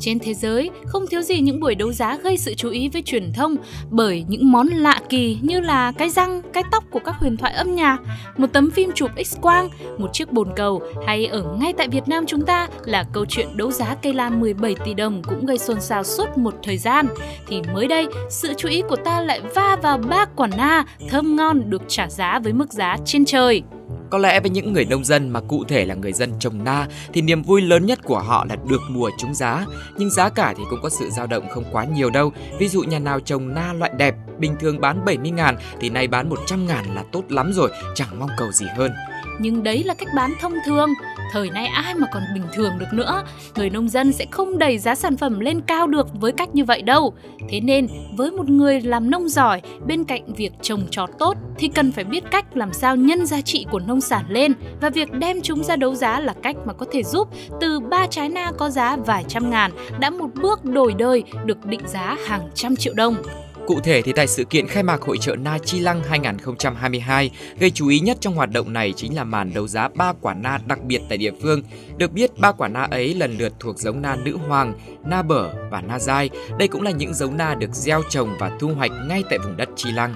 Trên 0.00 0.18
thế 0.18 0.34
giới, 0.34 0.70
không 0.86 1.06
thiếu 1.06 1.22
gì 1.22 1.40
những 1.40 1.60
buổi 1.60 1.74
đấu 1.74 1.92
giá 1.92 2.16
gây 2.16 2.38
sự 2.38 2.54
chú 2.54 2.70
ý 2.70 2.88
với 2.88 3.02
truyền 3.02 3.32
thông 3.32 3.56
bởi 3.90 4.24
những 4.28 4.52
món 4.52 4.68
lạ 4.68 5.00
kỳ 5.08 5.38
như 5.42 5.60
là 5.60 5.92
cái 5.92 6.10
răng, 6.10 6.42
cái 6.52 6.62
tóc 6.70 6.84
của 6.90 7.00
các 7.04 7.14
huyền 7.18 7.36
thoại 7.36 7.52
âm 7.52 7.74
nhạc, 7.74 7.98
một 8.36 8.46
tấm 8.52 8.70
phim 8.70 8.90
chụp 8.94 9.10
X-quang, 9.16 9.68
một 9.98 10.08
chiếc 10.12 10.32
bồn 10.32 10.48
cầu 10.56 10.82
hay 11.06 11.26
ở 11.26 11.56
ngay 11.60 11.72
tại 11.72 11.88
Việt 11.88 12.08
Nam 12.08 12.24
chúng 12.26 12.42
ta 12.42 12.68
là 12.84 13.04
câu 13.12 13.24
chuyện 13.28 13.56
đấu 13.56 13.70
giá 13.70 13.94
cây 14.02 14.14
lan 14.14 14.40
17 14.40 14.74
tỷ 14.84 14.94
đồng 14.94 15.22
cũng 15.22 15.46
gây 15.46 15.58
xôn 15.58 15.80
xao 15.80 16.04
suốt 16.04 16.38
một 16.38 16.54
thời 16.62 16.78
gian. 16.78 17.06
Thì 17.46 17.62
mới 17.74 17.88
đây, 17.88 18.06
sự 18.30 18.54
chú 18.56 18.68
ý 18.68 18.82
của 18.88 18.96
ta 18.96 19.20
lại 19.20 19.40
va 19.54 19.76
vào 19.82 19.98
ba 19.98 20.24
quả 20.36 20.48
na 20.56 20.84
thơm 21.08 21.36
ngon 21.36 21.70
được 21.70 21.82
trả 21.88 22.08
giá 22.08 22.38
với 22.38 22.52
mức 22.52 22.72
giá 22.72 22.96
trên 23.04 23.24
trời. 23.24 23.62
Có 24.10 24.18
lẽ 24.18 24.40
với 24.40 24.50
những 24.50 24.72
người 24.72 24.84
nông 24.84 25.04
dân 25.04 25.28
mà 25.28 25.40
cụ 25.40 25.64
thể 25.64 25.84
là 25.84 25.94
người 25.94 26.12
dân 26.12 26.32
trồng 26.38 26.64
na 26.64 26.86
thì 27.12 27.20
niềm 27.20 27.42
vui 27.42 27.62
lớn 27.62 27.86
nhất 27.86 27.98
của 28.04 28.18
họ 28.18 28.46
là 28.48 28.56
được 28.68 28.80
mùa 28.90 29.10
trúng 29.18 29.34
giá. 29.34 29.66
Nhưng 29.96 30.10
giá 30.10 30.28
cả 30.28 30.54
thì 30.56 30.62
cũng 30.70 30.78
có 30.82 30.88
sự 30.88 31.10
dao 31.10 31.26
động 31.26 31.48
không 31.48 31.64
quá 31.72 31.84
nhiều 31.84 32.10
đâu. 32.10 32.32
Ví 32.58 32.68
dụ 32.68 32.82
nhà 32.82 32.98
nào 32.98 33.20
trồng 33.20 33.54
na 33.54 33.72
loại 33.72 33.92
đẹp, 33.96 34.14
bình 34.38 34.56
thường 34.60 34.80
bán 34.80 35.04
70 35.04 35.30
ngàn 35.30 35.56
thì 35.80 35.90
nay 35.90 36.08
bán 36.08 36.28
100 36.28 36.66
ngàn 36.66 36.84
là 36.94 37.04
tốt 37.12 37.22
lắm 37.28 37.52
rồi, 37.52 37.70
chẳng 37.94 38.18
mong 38.18 38.30
cầu 38.38 38.52
gì 38.52 38.66
hơn. 38.76 38.92
Nhưng 39.38 39.62
đấy 39.62 39.84
là 39.84 39.94
cách 39.94 40.08
bán 40.16 40.34
thông 40.40 40.52
thường. 40.66 40.88
Thời 41.32 41.50
nay 41.50 41.66
ai 41.66 41.94
mà 41.94 42.06
còn 42.12 42.22
bình 42.34 42.42
thường 42.52 42.72
được 42.78 42.86
nữa. 42.92 43.24
Người 43.56 43.70
nông 43.70 43.88
dân 43.88 44.12
sẽ 44.12 44.26
không 44.30 44.58
đẩy 44.58 44.78
giá 44.78 44.94
sản 44.94 45.16
phẩm 45.16 45.40
lên 45.40 45.60
cao 45.60 45.86
được 45.86 46.06
với 46.20 46.32
cách 46.32 46.54
như 46.54 46.64
vậy 46.64 46.82
đâu. 46.82 47.14
Thế 47.48 47.60
nên, 47.60 47.86
với 48.16 48.30
một 48.30 48.48
người 48.48 48.80
làm 48.80 49.10
nông 49.10 49.28
giỏi, 49.28 49.60
bên 49.86 50.04
cạnh 50.04 50.34
việc 50.34 50.52
trồng 50.62 50.86
trọt 50.90 51.10
tốt 51.18 51.36
thì 51.58 51.68
cần 51.68 51.92
phải 51.92 52.04
biết 52.04 52.24
cách 52.30 52.56
làm 52.56 52.72
sao 52.72 52.96
nhân 52.96 53.26
giá 53.26 53.40
trị 53.40 53.66
của 53.70 53.78
nông 53.78 54.00
sản 54.00 54.24
lên 54.28 54.52
và 54.80 54.90
việc 54.90 55.12
đem 55.12 55.40
chúng 55.42 55.64
ra 55.64 55.76
đấu 55.76 55.94
giá 55.94 56.20
là 56.20 56.34
cách 56.42 56.56
mà 56.64 56.72
có 56.72 56.86
thể 56.92 57.02
giúp 57.02 57.28
từ 57.60 57.80
ba 57.80 58.06
trái 58.06 58.28
na 58.28 58.52
có 58.58 58.70
giá 58.70 58.96
vài 58.96 59.24
trăm 59.28 59.50
ngàn 59.50 59.70
đã 60.00 60.10
một 60.10 60.28
bước 60.42 60.64
đổi 60.64 60.94
đời 60.98 61.24
được 61.44 61.66
định 61.66 61.82
giá 61.86 62.16
hàng 62.26 62.50
trăm 62.54 62.76
triệu 62.76 62.94
đồng. 62.94 63.16
Cụ 63.68 63.80
thể 63.80 64.02
thì 64.02 64.12
tại 64.12 64.26
sự 64.26 64.44
kiện 64.44 64.66
khai 64.66 64.82
mạc 64.82 65.02
hội 65.02 65.18
trợ 65.18 65.36
Na 65.36 65.58
Chi 65.58 65.80
Lăng 65.80 66.02
2022, 66.02 67.30
gây 67.58 67.70
chú 67.70 67.88
ý 67.88 68.00
nhất 68.00 68.16
trong 68.20 68.34
hoạt 68.34 68.50
động 68.50 68.72
này 68.72 68.92
chính 68.96 69.16
là 69.16 69.24
màn 69.24 69.54
đấu 69.54 69.68
giá 69.68 69.88
ba 69.88 70.12
quả 70.20 70.34
na 70.34 70.58
đặc 70.66 70.82
biệt 70.84 71.00
tại 71.08 71.18
địa 71.18 71.32
phương. 71.42 71.62
Được 71.96 72.12
biết, 72.12 72.38
ba 72.38 72.52
quả 72.52 72.68
na 72.68 72.86
ấy 72.90 73.14
lần 73.14 73.38
lượt 73.38 73.52
thuộc 73.60 73.78
giống 73.78 74.02
na 74.02 74.16
nữ 74.16 74.36
hoàng, 74.36 74.74
na 75.04 75.22
bở 75.22 75.68
và 75.70 75.80
na 75.80 75.98
dai. 75.98 76.30
Đây 76.58 76.68
cũng 76.68 76.82
là 76.82 76.90
những 76.90 77.14
giống 77.14 77.36
na 77.36 77.54
được 77.54 77.74
gieo 77.74 78.02
trồng 78.10 78.36
và 78.38 78.50
thu 78.60 78.68
hoạch 78.68 78.92
ngay 79.08 79.22
tại 79.30 79.38
vùng 79.38 79.56
đất 79.56 79.68
Chi 79.76 79.92
Lăng. 79.92 80.14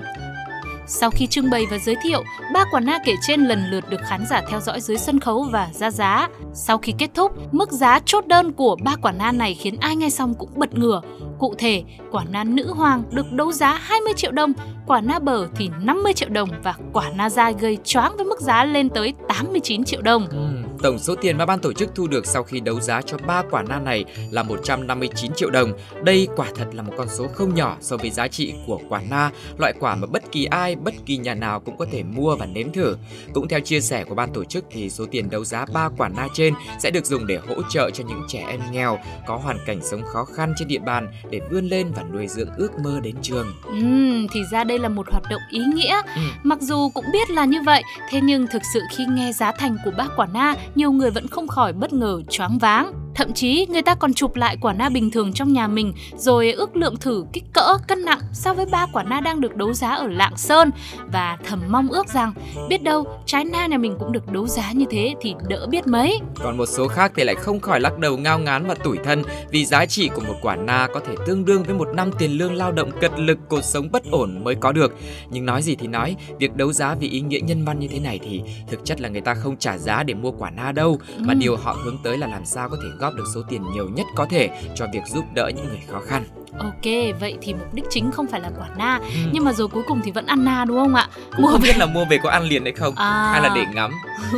Sau 0.86 1.10
khi 1.10 1.26
trưng 1.26 1.50
bày 1.50 1.66
và 1.70 1.78
giới 1.78 1.96
thiệu, 2.02 2.24
ba 2.54 2.64
quả 2.70 2.80
na 2.80 2.98
kể 3.04 3.14
trên 3.22 3.44
lần 3.44 3.70
lượt 3.70 3.90
được 3.90 4.00
khán 4.04 4.24
giả 4.30 4.42
theo 4.48 4.60
dõi 4.60 4.80
dưới 4.80 4.98
sân 4.98 5.20
khấu 5.20 5.42
và 5.42 5.68
ra 5.72 5.90
giá. 5.90 6.28
Sau 6.54 6.78
khi 6.78 6.94
kết 6.98 7.10
thúc, 7.14 7.32
mức 7.52 7.72
giá 7.72 8.00
chốt 8.04 8.26
đơn 8.26 8.52
của 8.52 8.76
ba 8.84 8.96
quả 9.02 9.12
na 9.12 9.32
này 9.32 9.54
khiến 9.54 9.76
ai 9.80 9.96
nghe 9.96 10.10
xong 10.10 10.34
cũng 10.34 10.50
bật 10.54 10.74
ngửa. 10.74 11.00
Cụ 11.38 11.54
thể, 11.58 11.82
quả 12.10 12.24
na 12.30 12.44
nữ 12.44 12.72
hoàng 12.74 13.02
được 13.10 13.32
đấu 13.32 13.52
giá 13.52 13.74
20 13.74 14.12
triệu 14.16 14.32
đồng, 14.32 14.52
quả 14.86 15.00
na 15.00 15.18
bờ 15.18 15.48
thì 15.56 15.70
50 15.82 16.12
triệu 16.12 16.28
đồng 16.28 16.48
và 16.62 16.74
quả 16.92 17.10
na 17.14 17.30
dai 17.30 17.54
gây 17.60 17.78
choáng 17.84 18.16
với 18.16 18.24
mức 18.24 18.40
giá 18.40 18.64
lên 18.64 18.88
tới 18.88 19.14
89 19.28 19.84
triệu 19.84 20.02
đồng. 20.02 20.26
Ừ 20.30 20.72
Tổng 20.82 20.98
số 20.98 21.14
tiền 21.14 21.38
mà 21.38 21.46
ban 21.46 21.60
tổ 21.60 21.72
chức 21.72 21.94
thu 21.94 22.06
được 22.06 22.26
sau 22.26 22.42
khi 22.42 22.60
đấu 22.60 22.80
giá 22.80 23.02
cho 23.02 23.16
ba 23.26 23.42
quả 23.50 23.62
na 23.68 23.78
này 23.78 24.04
là 24.30 24.42
159 24.42 25.32
triệu 25.36 25.50
đồng. 25.50 25.72
Đây 26.04 26.28
quả 26.36 26.46
thật 26.56 26.66
là 26.72 26.82
một 26.82 26.92
con 26.96 27.08
số 27.08 27.26
không 27.34 27.54
nhỏ 27.54 27.76
so 27.80 27.96
với 27.96 28.10
giá 28.10 28.28
trị 28.28 28.54
của 28.66 28.80
quả 28.88 29.02
na, 29.10 29.30
loại 29.58 29.72
quả 29.80 29.96
mà 29.96 30.06
bất 30.06 30.32
kỳ 30.32 30.44
ai, 30.44 30.76
bất 30.76 30.94
kỳ 31.06 31.16
nhà 31.16 31.34
nào 31.34 31.60
cũng 31.60 31.76
có 31.76 31.86
thể 31.92 32.02
mua 32.02 32.36
và 32.36 32.46
nếm 32.46 32.72
thử. 32.72 32.96
Cũng 33.32 33.48
theo 33.48 33.60
chia 33.60 33.80
sẻ 33.80 34.04
của 34.04 34.14
ban 34.14 34.32
tổ 34.32 34.44
chức 34.44 34.64
thì 34.70 34.90
số 34.90 35.06
tiền 35.10 35.30
đấu 35.30 35.44
giá 35.44 35.66
ba 35.72 35.88
quả 35.98 36.08
na 36.08 36.28
trên 36.34 36.54
sẽ 36.78 36.90
được 36.90 37.06
dùng 37.06 37.26
để 37.26 37.38
hỗ 37.48 37.62
trợ 37.70 37.90
cho 37.90 38.04
những 38.08 38.22
trẻ 38.28 38.44
em 38.48 38.60
nghèo 38.72 38.98
có 39.26 39.36
hoàn 39.36 39.58
cảnh 39.66 39.80
sống 39.82 40.02
khó 40.12 40.24
khăn 40.24 40.54
trên 40.58 40.68
địa 40.68 40.78
bàn 40.78 41.12
để 41.30 41.40
vươn 41.50 41.68
lên 41.68 41.92
và 41.96 42.02
nuôi 42.12 42.28
dưỡng 42.28 42.50
ước 42.56 42.70
mơ 42.84 43.00
đến 43.02 43.14
trường. 43.22 43.52
Ừm, 43.64 44.26
thì 44.32 44.40
ra 44.52 44.64
đây 44.64 44.78
là 44.78 44.88
một 44.88 45.06
hoạt 45.10 45.24
động 45.30 45.42
ý 45.50 45.60
nghĩa. 45.74 46.02
Ừ. 46.16 46.22
Mặc 46.42 46.58
dù 46.60 46.90
cũng 46.94 47.04
biết 47.12 47.30
là 47.30 47.44
như 47.44 47.58
vậy, 47.62 47.82
thế 48.10 48.20
nhưng 48.22 48.46
thực 48.46 48.62
sự 48.74 48.80
khi 48.96 49.04
nghe 49.10 49.32
giá 49.32 49.52
thành 49.52 49.76
của 49.84 49.90
bác 49.96 50.08
quả 50.16 50.26
na, 50.34 50.54
nhiều 50.75 50.93
người 50.93 51.11
vẫn 51.11 51.26
không 51.26 51.49
khỏi 51.49 51.73
bất 51.73 51.93
ngờ 51.93 52.23
choáng 52.31 52.59
váng. 52.59 52.93
Thậm 53.14 53.33
chí 53.33 53.67
người 53.69 53.83
ta 53.83 53.95
còn 53.95 54.14
chụp 54.14 54.37
lại 54.37 54.57
quả 54.61 54.73
na 54.73 54.88
bình 54.88 55.11
thường 55.11 55.33
trong 55.33 55.52
nhà 55.52 55.67
mình 55.67 55.93
rồi 56.17 56.52
ước 56.52 56.76
lượng 56.76 56.97
thử 56.97 57.25
kích 57.33 57.45
cỡ, 57.52 57.76
cân 57.88 58.05
nặng 58.05 58.19
so 58.33 58.55
với 58.55 58.67
ba 58.67 58.87
quả 58.93 59.02
na 59.02 59.21
đang 59.21 59.41
được 59.41 59.57
đấu 59.57 59.73
giá 59.73 59.91
ở 59.91 60.07
Lạng 60.07 60.37
Sơn 60.37 60.71
và 61.12 61.38
thầm 61.45 61.61
mong 61.69 61.88
ước 61.88 62.09
rằng 62.09 62.33
biết 62.69 62.83
đâu 62.83 63.05
trái 63.26 63.45
na 63.45 63.67
nhà 63.67 63.79
mình 63.79 63.97
cũng 63.99 64.12
được 64.12 64.33
đấu 64.33 64.47
giá 64.47 64.73
như 64.73 64.85
thế 64.91 65.14
thì 65.21 65.35
đỡ 65.49 65.67
biết 65.71 65.87
mấy. 65.87 66.21
Còn 66.43 66.57
một 66.57 66.67
số 66.67 66.88
khác 66.88 67.12
thì 67.17 67.25
lại 67.25 67.35
không 67.35 67.61
khỏi 67.61 67.81
lắc 67.81 67.99
đầu 67.99 68.17
ngao 68.17 68.38
ngán 68.38 68.67
và 68.67 68.75
tủi 68.75 68.99
thân 69.05 69.23
vì 69.50 69.64
giá 69.64 69.87
trị 69.87 70.11
của 70.14 70.23
một 70.29 70.35
quả 70.43 70.57
na 70.57 70.88
có 70.95 71.00
thể 71.07 71.14
tương 71.26 71.45
đương 71.45 71.62
với 71.62 71.75
một 71.75 71.88
năm 71.95 72.11
tiền 72.19 72.31
lương 72.31 72.55
lao 72.55 72.73
động 72.73 72.91
cật 73.00 73.12
lực 73.19 73.38
cuộc 73.49 73.64
sống 73.64 73.88
bất 73.93 74.02
ổn 74.11 74.45
mới 74.45 74.55
có 74.55 74.73
được. 74.73 74.93
Nhưng 75.31 75.47
nói 75.47 75.62
gì 75.62 75.76
thì 75.76 75.87
nói, 75.87 76.17
việc 76.38 76.57
đấu 76.57 76.73
giá 76.73 76.95
vì 76.95 77.09
ý 77.09 77.21
nghĩa 77.21 77.41
nhân 77.41 77.64
văn 77.64 77.79
như 77.79 77.88
thế 77.88 78.00
này 78.00 78.21
thì 78.23 78.43
thực 78.71 78.85
chất 78.85 79.00
là 79.00 79.09
người 79.09 79.21
ta 79.21 79.35
không 79.35 79.57
trả 79.57 79.79
giá 79.79 80.02
để 80.02 80.14
mua 80.14 80.31
quả 80.31 80.50
na 80.50 80.62
đâu, 80.73 80.99
mà 81.19 81.33
Ừ. 81.33 81.38
điều 81.38 81.57
họ 81.57 81.73
hướng 81.85 81.99
tới 82.04 82.19
là 82.19 82.26
làm 82.26 82.45
sao 82.45 82.69
có 82.69 82.76
thể 82.83 82.88
góp 82.99 83.14
được 83.14 83.25
số 83.35 83.42
tiền 83.49 83.62
nhiều 83.73 83.88
nhất 83.88 84.07
có 84.16 84.26
thể 84.31 84.50
cho 84.75 84.87
việc 84.92 85.02
giúp 85.07 85.25
đỡ 85.35 85.50
những 85.57 85.69
người 85.69 85.81
khó 85.88 86.00
khăn. 86.07 86.25
Ok, 86.59 86.92
vậy 87.21 87.37
thì 87.40 87.54
mục 87.54 87.75
đích 87.75 87.85
chính 87.90 88.11
không 88.11 88.26
phải 88.26 88.40
là 88.40 88.50
quả 88.59 88.68
na, 88.76 89.00
nhưng 89.32 89.44
mà 89.44 89.52
rồi 89.52 89.68
cuối 89.68 89.82
cùng 89.87 90.00
thì 90.04 90.11
vẫn 90.11 90.26
ăn 90.26 90.44
na 90.44 90.64
đúng 90.64 90.76
không 90.76 90.94
ạ? 90.94 91.09
Cũng 91.37 91.47
không 91.47 91.61
biết 91.62 91.76
là 91.78 91.87
mua 91.87 92.04
về 92.04 92.18
có 92.23 92.30
ăn 92.30 92.42
liền 92.42 92.62
hay 92.62 92.73
không, 92.73 92.94
À. 92.97 93.28
hay 93.32 93.42
là 93.42 93.52
để 93.54 93.64
ngắm 93.75 93.90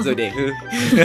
rồi 0.05 0.15
để 0.15 0.31
hư. 0.31 0.51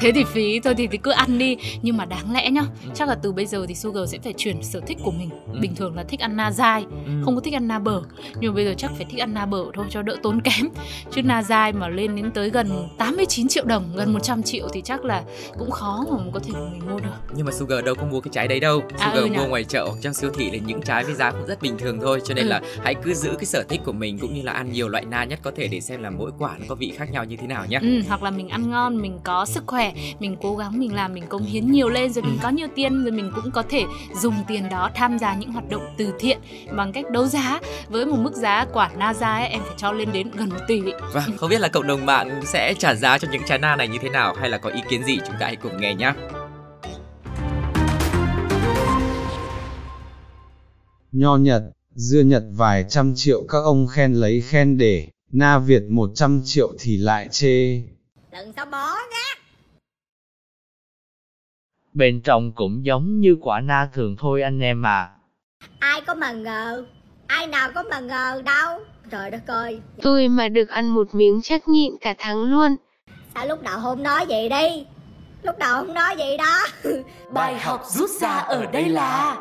Thế 0.00 0.12
thì 0.12 0.24
phí 0.24 0.60
thôi 0.60 0.74
thì, 0.74 0.86
thì 0.86 0.98
cứ 0.98 1.10
ăn 1.10 1.38
đi. 1.38 1.56
Nhưng 1.82 1.96
mà 1.96 2.04
đáng 2.04 2.32
lẽ 2.32 2.50
nhá 2.50 2.62
Chắc 2.94 3.08
là 3.08 3.14
từ 3.14 3.32
bây 3.32 3.46
giờ 3.46 3.64
thì 3.68 3.74
Sugar 3.74 4.12
sẽ 4.12 4.18
phải 4.24 4.32
chuyển 4.36 4.62
sở 4.62 4.80
thích 4.86 4.98
của 5.04 5.10
mình. 5.10 5.30
Ừ. 5.52 5.58
Bình 5.60 5.74
thường 5.74 5.96
là 5.96 6.04
thích 6.08 6.20
ăn 6.20 6.36
na 6.36 6.50
dai 6.50 6.84
Không 7.24 7.34
có 7.34 7.40
thích 7.40 7.54
ăn 7.54 7.68
na 7.68 7.78
bở. 7.78 8.00
Nhưng 8.40 8.52
mà 8.52 8.56
bây 8.56 8.64
giờ 8.64 8.74
chắc 8.78 8.90
phải 8.96 9.06
thích 9.10 9.20
ăn 9.20 9.34
na 9.34 9.46
bở 9.46 9.64
thôi 9.74 9.86
cho 9.90 10.02
đỡ 10.02 10.16
tốn 10.22 10.40
kém. 10.40 10.68
Chứ 11.10 11.22
na 11.22 11.42
dai 11.42 11.72
mà 11.72 11.88
lên 11.88 12.16
đến 12.16 12.30
tới 12.30 12.50
gần 12.50 12.88
89 12.98 13.48
triệu 13.48 13.64
đồng 13.64 13.84
Gần 13.96 14.12
100 14.12 14.42
triệu 14.42 14.68
thì 14.72 14.82
chắc 14.84 15.04
là 15.04 15.22
cũng 15.58 15.70
khó 15.70 16.04
mà 16.10 16.18
có 16.32 16.40
thể 16.40 16.52
mình 16.52 16.80
mua 16.90 16.98
được. 17.00 17.10
Nhưng 17.34 17.46
mà 17.46 17.52
Sugar 17.52 17.84
đâu 17.84 17.94
có 17.94 18.02
mua 18.06 18.20
cái 18.20 18.30
trái 18.34 18.48
đấy 18.48 18.60
đâu. 18.60 18.82
À, 18.98 19.06
Sugar 19.10 19.24
ừ 19.24 19.26
nhỉ? 19.26 19.36
mua 19.36 19.46
ngoài 19.46 19.64
chợ 19.64 19.84
hoặc 19.88 19.98
trong 20.02 20.14
siêu 20.14 20.30
thị 20.38 20.47
là 20.50 20.58
những 20.66 20.82
trái 20.82 21.04
với 21.04 21.14
giá 21.14 21.30
cũng 21.30 21.46
rất 21.46 21.62
bình 21.62 21.78
thường 21.78 21.98
thôi. 22.02 22.20
Cho 22.24 22.34
nên 22.34 22.44
Ừ. 22.46 22.48
là 22.48 22.60
hãy 22.84 22.94
cứ 22.94 23.14
giữ 23.14 23.30
cái 23.34 23.44
sở 23.44 23.62
thích 23.68 23.80
của 23.84 23.92
mình 23.92 24.18
Cũng 24.18 24.34
như 24.34 24.42
là 24.42 24.52
ăn 24.52 24.72
nhiều 24.72 24.88
loại 24.88 25.04
na 25.04 25.24
nhất 25.24 25.38
có 25.42 25.50
thể 25.56 25.68
để 25.68 25.80
xem 25.80 26.02
là 26.02 26.10
mỗi 26.10 26.30
quả 26.38 26.50
nó 26.58 26.64
có 26.68 26.74
vị 26.74 26.92
khác 26.98 27.10
nhau 27.12 27.24
như 27.24 27.36
thế 27.36 27.46
nào 27.46 27.66
nhé 27.68 27.78
ừ, 27.82 28.00
Hoặc 28.08 28.22
là 28.22 28.30
mình 28.30 28.48
ăn 28.48 28.70
ngon, 28.70 29.02
mình 29.02 29.18
có 29.24 29.44
sức 29.46 29.64
khỏe 29.66 29.92
Mình 30.20 30.36
cố 30.42 30.56
gắng 30.56 30.78
mình 30.78 30.94
làm, 30.94 31.14
mình 31.14 31.26
cống 31.28 31.42
hiến 31.42 31.72
nhiều 31.72 31.88
lên 31.88 32.12
Rồi 32.12 32.22
mình 32.22 32.32
Ừ. 32.38 32.40
có 32.42 32.48
nhiều 32.48 32.68
tiền 32.74 33.02
Rồi 33.04 33.12
mình 33.12 33.32
cũng 33.34 33.50
có 33.50 33.62
thể 33.68 33.84
dùng 34.20 34.34
tiền 34.48 34.68
đó 34.68 34.90
tham 34.94 35.18
gia 35.18 35.34
những 35.34 35.52
hoạt 35.52 35.68
động 35.70 35.82
từ 35.98 36.12
thiện 36.18 36.38
Bằng 36.76 36.92
cách 36.92 37.10
đấu 37.10 37.26
giá. 37.26 37.60
Với 37.88 38.06
một 38.06 38.16
mức 38.20 38.34
giá 38.34 38.66
quả 38.72 38.90
na 38.98 39.14
dai 39.14 39.40
ấy, 39.42 39.48
em 39.50 39.60
phải 39.66 39.74
cho 39.76 39.92
lên 39.92 40.08
đến 40.12 40.30
gần 40.34 40.48
1 40.48 40.56
tỷ. 40.68 40.80
Vâng, 41.12 41.36
không 41.36 41.50
biết 41.50 41.60
là 41.60 41.68
cộng 41.68 41.86
đồng 41.86 42.06
mạng 42.06 42.40
sẽ 42.44 42.74
trả 42.78 42.94
giá 42.94 43.18
cho 43.18 43.28
những 43.32 43.42
trái 43.46 43.58
na 43.58 43.76
này 43.76 43.88
như 43.88 43.98
thế 44.02 44.08
nào 44.08 44.34
Hay 44.40 44.50
là 44.50 44.58
có 44.58 44.70
ý 44.70 44.80
kiến 44.90 45.04
gì 45.04 45.18
chúng 45.26 45.36
ta 45.40 45.46
hãy 45.46 45.56
cùng 45.56 45.80
nghe 45.80 45.94
nhé 45.94 46.12
Nho 51.12 51.36
Nhật, 51.36 51.62
dưa 51.94 52.20
Nhật 52.20 52.42
vài 52.52 52.84
trăm 52.88 53.12
triệu 53.16 53.44
các 53.48 53.58
ông 53.58 53.86
khen 53.86 54.12
lấy 54.14 54.40
khen 54.40 54.78
để, 54.78 55.08
na 55.32 55.58
Việt 55.58 55.82
một 55.90 56.10
trăm 56.14 56.42
triệu 56.44 56.72
thì 56.78 56.96
lại 56.96 57.28
chê. 57.30 57.82
Đừng 58.32 58.52
có 58.56 58.64
bó 58.64 58.94
nhá. 58.94 59.42
Bên 61.94 62.20
trong 62.20 62.52
cũng 62.52 62.84
giống 62.84 63.20
như 63.20 63.36
quả 63.40 63.60
na 63.60 63.88
thường 63.94 64.16
thôi 64.18 64.42
anh 64.42 64.60
em 64.60 64.86
à. 64.86 65.10
Ai 65.78 66.00
có 66.00 66.14
mà 66.14 66.32
ngờ, 66.32 66.84
ai 67.26 67.46
nào 67.46 67.70
có 67.74 67.82
mà 67.82 68.00
ngờ 68.00 68.42
đâu. 68.44 68.80
Trời 69.10 69.30
đất 69.30 69.46
ơi, 69.46 69.80
Tôi 70.02 70.28
mà 70.28 70.48
được 70.48 70.68
ăn 70.68 70.88
một 70.88 71.14
miếng 71.14 71.40
chắc 71.42 71.68
nhịn 71.68 71.92
cả 72.00 72.14
tháng 72.18 72.44
luôn. 72.44 72.76
sao 73.34 73.46
lúc 73.46 73.62
đầu 73.62 73.80
không 73.80 74.02
nói 74.02 74.26
vậy 74.28 74.48
đi. 74.48 74.86
Lúc 75.42 75.58
đầu 75.58 75.74
không 75.74 75.94
nói 75.94 76.16
vậy 76.18 76.36
đó. 76.38 76.66
Bài 77.32 77.58
học 77.58 77.82
rút 77.88 78.10
ra 78.20 78.36
ở 78.36 78.66
đây 78.66 78.88
là 78.88 79.36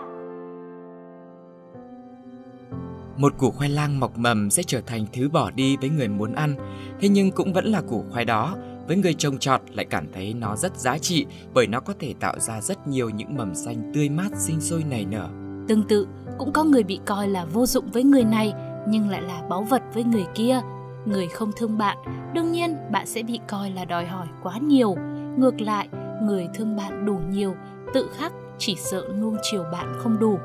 một 3.18 3.34
củ 3.38 3.52
khoai 3.52 3.70
lang 3.70 4.00
mọc 4.00 4.18
mầm 4.18 4.50
sẽ 4.50 4.64
trở 4.64 4.82
thành 4.82 5.06
thứ 5.14 5.30
bỏ 5.30 5.52
đi 5.52 5.78
với 5.78 5.90
người 5.90 6.08
muốn 6.08 6.34
ăn 6.34 6.56
Thế 7.00 7.10
nhưng 7.10 7.32
cũng 7.32 7.54
vẫn 7.54 7.66
là 7.66 7.82
củ 7.82 8.06
khoai 8.12 8.26
đó 8.26 8.56
Với 8.88 8.98
người 8.98 9.14
trồng 9.14 9.38
trọt 9.38 9.62
lại 9.74 9.86
cảm 9.86 10.06
thấy 10.14 10.34
nó 10.34 10.56
rất 10.56 10.78
giá 10.78 10.98
trị 10.98 11.26
Bởi 11.54 11.68
nó 11.68 11.80
có 11.80 11.94
thể 12.00 12.14
tạo 12.20 12.40
ra 12.40 12.62
rất 12.62 12.88
nhiều 12.88 13.10
những 13.10 13.38
mầm 13.38 13.56
xanh 13.56 13.92
tươi 13.94 14.10
mát 14.10 14.30
sinh 14.38 14.62
sôi 14.62 14.84
nảy 14.90 15.06
nở 15.06 15.30
Tương 15.68 15.84
tự, 15.84 16.08
cũng 16.38 16.52
có 16.52 16.64
người 16.64 16.84
bị 16.84 17.00
coi 17.06 17.28
là 17.28 17.46
vô 17.46 17.66
dụng 17.66 17.92
với 17.92 18.04
người 18.04 18.24
này 18.24 18.54
nhưng 18.88 19.10
lại 19.10 19.22
là 19.22 19.42
báu 19.50 19.64
vật 19.64 19.82
với 19.94 20.04
người 20.04 20.26
kia. 20.36 20.62
Người 21.06 21.28
không 21.28 21.52
thương 21.58 21.78
bạn, 21.78 21.98
đương 22.34 22.52
nhiên 22.52 22.76
bạn 22.92 23.08
sẽ 23.08 23.24
bị 23.24 23.40
coi 23.48 23.72
là 23.72 23.86
đòi 23.86 24.06
hỏi 24.06 24.28
quá 24.44 24.58
nhiều. 24.58 24.96
Ngược 25.38 25.62
lại, 25.62 25.90
người 26.22 26.48
thương 26.54 26.76
bạn 26.76 27.06
đủ 27.06 27.20
nhiều, 27.30 27.56
tự 27.94 28.10
khắc 28.18 28.34
chỉ 28.58 28.76
sợ 28.76 29.04
nuông 29.20 29.38
chiều 29.42 29.64
bạn 29.72 29.94
không 29.98 30.20
đủ. 30.20 30.40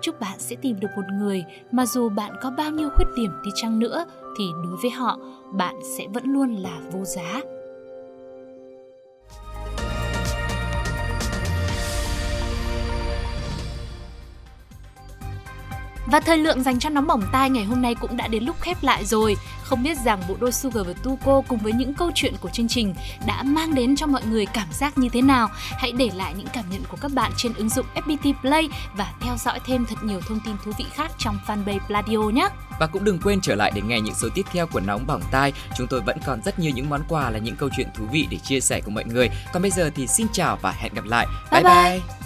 Chúc 0.00 0.20
bạn 0.20 0.38
sẽ 0.38 0.56
tìm 0.56 0.80
được 0.80 0.88
một 0.96 1.02
người 1.12 1.44
mà 1.72 1.86
dù 1.86 2.08
bạn 2.08 2.32
có 2.42 2.50
bao 2.50 2.70
nhiêu 2.70 2.88
khuyết 2.96 3.06
điểm 3.16 3.30
đi 3.44 3.50
chăng 3.54 3.78
nữa 3.78 4.04
thì 4.38 4.44
đối 4.64 4.76
với 4.82 4.90
họ, 4.90 5.18
bạn 5.52 5.74
sẽ 5.96 6.06
vẫn 6.14 6.24
luôn 6.24 6.54
là 6.54 6.80
vô 6.92 7.04
giá. 7.04 7.40
Và 16.06 16.20
thời 16.20 16.38
lượng 16.38 16.62
dành 16.62 16.78
cho 16.78 16.88
nóng 16.88 17.06
bỏng 17.06 17.22
tai 17.32 17.50
ngày 17.50 17.64
hôm 17.64 17.82
nay 17.82 17.94
cũng 17.94 18.16
đã 18.16 18.28
đến 18.28 18.44
lúc 18.44 18.60
khép 18.60 18.82
lại 18.82 19.04
rồi. 19.04 19.36
Không 19.62 19.82
biết 19.82 19.96
rằng 20.04 20.22
bộ 20.28 20.36
đôi 20.40 20.52
Sugar 20.52 20.86
và 20.86 20.92
Tuko 21.02 21.42
cùng 21.48 21.58
với 21.58 21.72
những 21.72 21.94
câu 21.94 22.10
chuyện 22.14 22.34
của 22.40 22.48
chương 22.48 22.68
trình 22.68 22.94
đã 23.26 23.42
mang 23.42 23.74
đến 23.74 23.96
cho 23.96 24.06
mọi 24.06 24.22
người 24.30 24.46
cảm 24.46 24.68
giác 24.72 24.98
như 24.98 25.08
thế 25.08 25.22
nào? 25.22 25.48
Hãy 25.52 25.92
để 25.92 26.10
lại 26.14 26.34
những 26.38 26.46
cảm 26.52 26.64
nhận 26.70 26.82
của 26.88 26.96
các 27.00 27.10
bạn 27.14 27.32
trên 27.36 27.54
ứng 27.54 27.68
dụng 27.68 27.86
FPT 27.94 28.32
Play 28.40 28.68
và 28.96 29.12
theo 29.20 29.36
dõi 29.36 29.60
thêm 29.66 29.86
thật 29.88 29.96
nhiều 30.02 30.20
thông 30.28 30.40
tin 30.44 30.54
thú 30.64 30.72
vị 30.78 30.84
khác 30.94 31.10
trong 31.18 31.38
fanpage 31.46 31.78
Pladio 31.86 32.18
nhé. 32.18 32.48
Và 32.80 32.86
cũng 32.86 33.04
đừng 33.04 33.18
quên 33.18 33.40
trở 33.40 33.54
lại 33.54 33.72
để 33.74 33.82
nghe 33.82 34.00
những 34.00 34.14
số 34.14 34.28
tiếp 34.34 34.46
theo 34.52 34.66
của 34.66 34.80
Nóng 34.80 35.06
Bỏng 35.06 35.22
Tai 35.30 35.52
Chúng 35.76 35.86
tôi 35.86 36.00
vẫn 36.00 36.18
còn 36.26 36.42
rất 36.44 36.58
nhiều 36.58 36.72
những 36.74 36.90
món 36.90 37.00
quà 37.08 37.30
là 37.30 37.38
những 37.38 37.56
câu 37.56 37.68
chuyện 37.76 37.88
thú 37.94 38.04
vị 38.12 38.26
để 38.30 38.38
chia 38.38 38.60
sẻ 38.60 38.80
cùng 38.80 38.94
mọi 38.94 39.04
người 39.04 39.30
Còn 39.52 39.62
bây 39.62 39.70
giờ 39.70 39.90
thì 39.94 40.06
xin 40.06 40.26
chào 40.32 40.58
và 40.62 40.70
hẹn 40.70 40.94
gặp 40.94 41.04
lại 41.04 41.26
Bye 41.50 41.62
bye, 41.62 41.74
bye. 41.74 42.00
bye. 42.08 42.25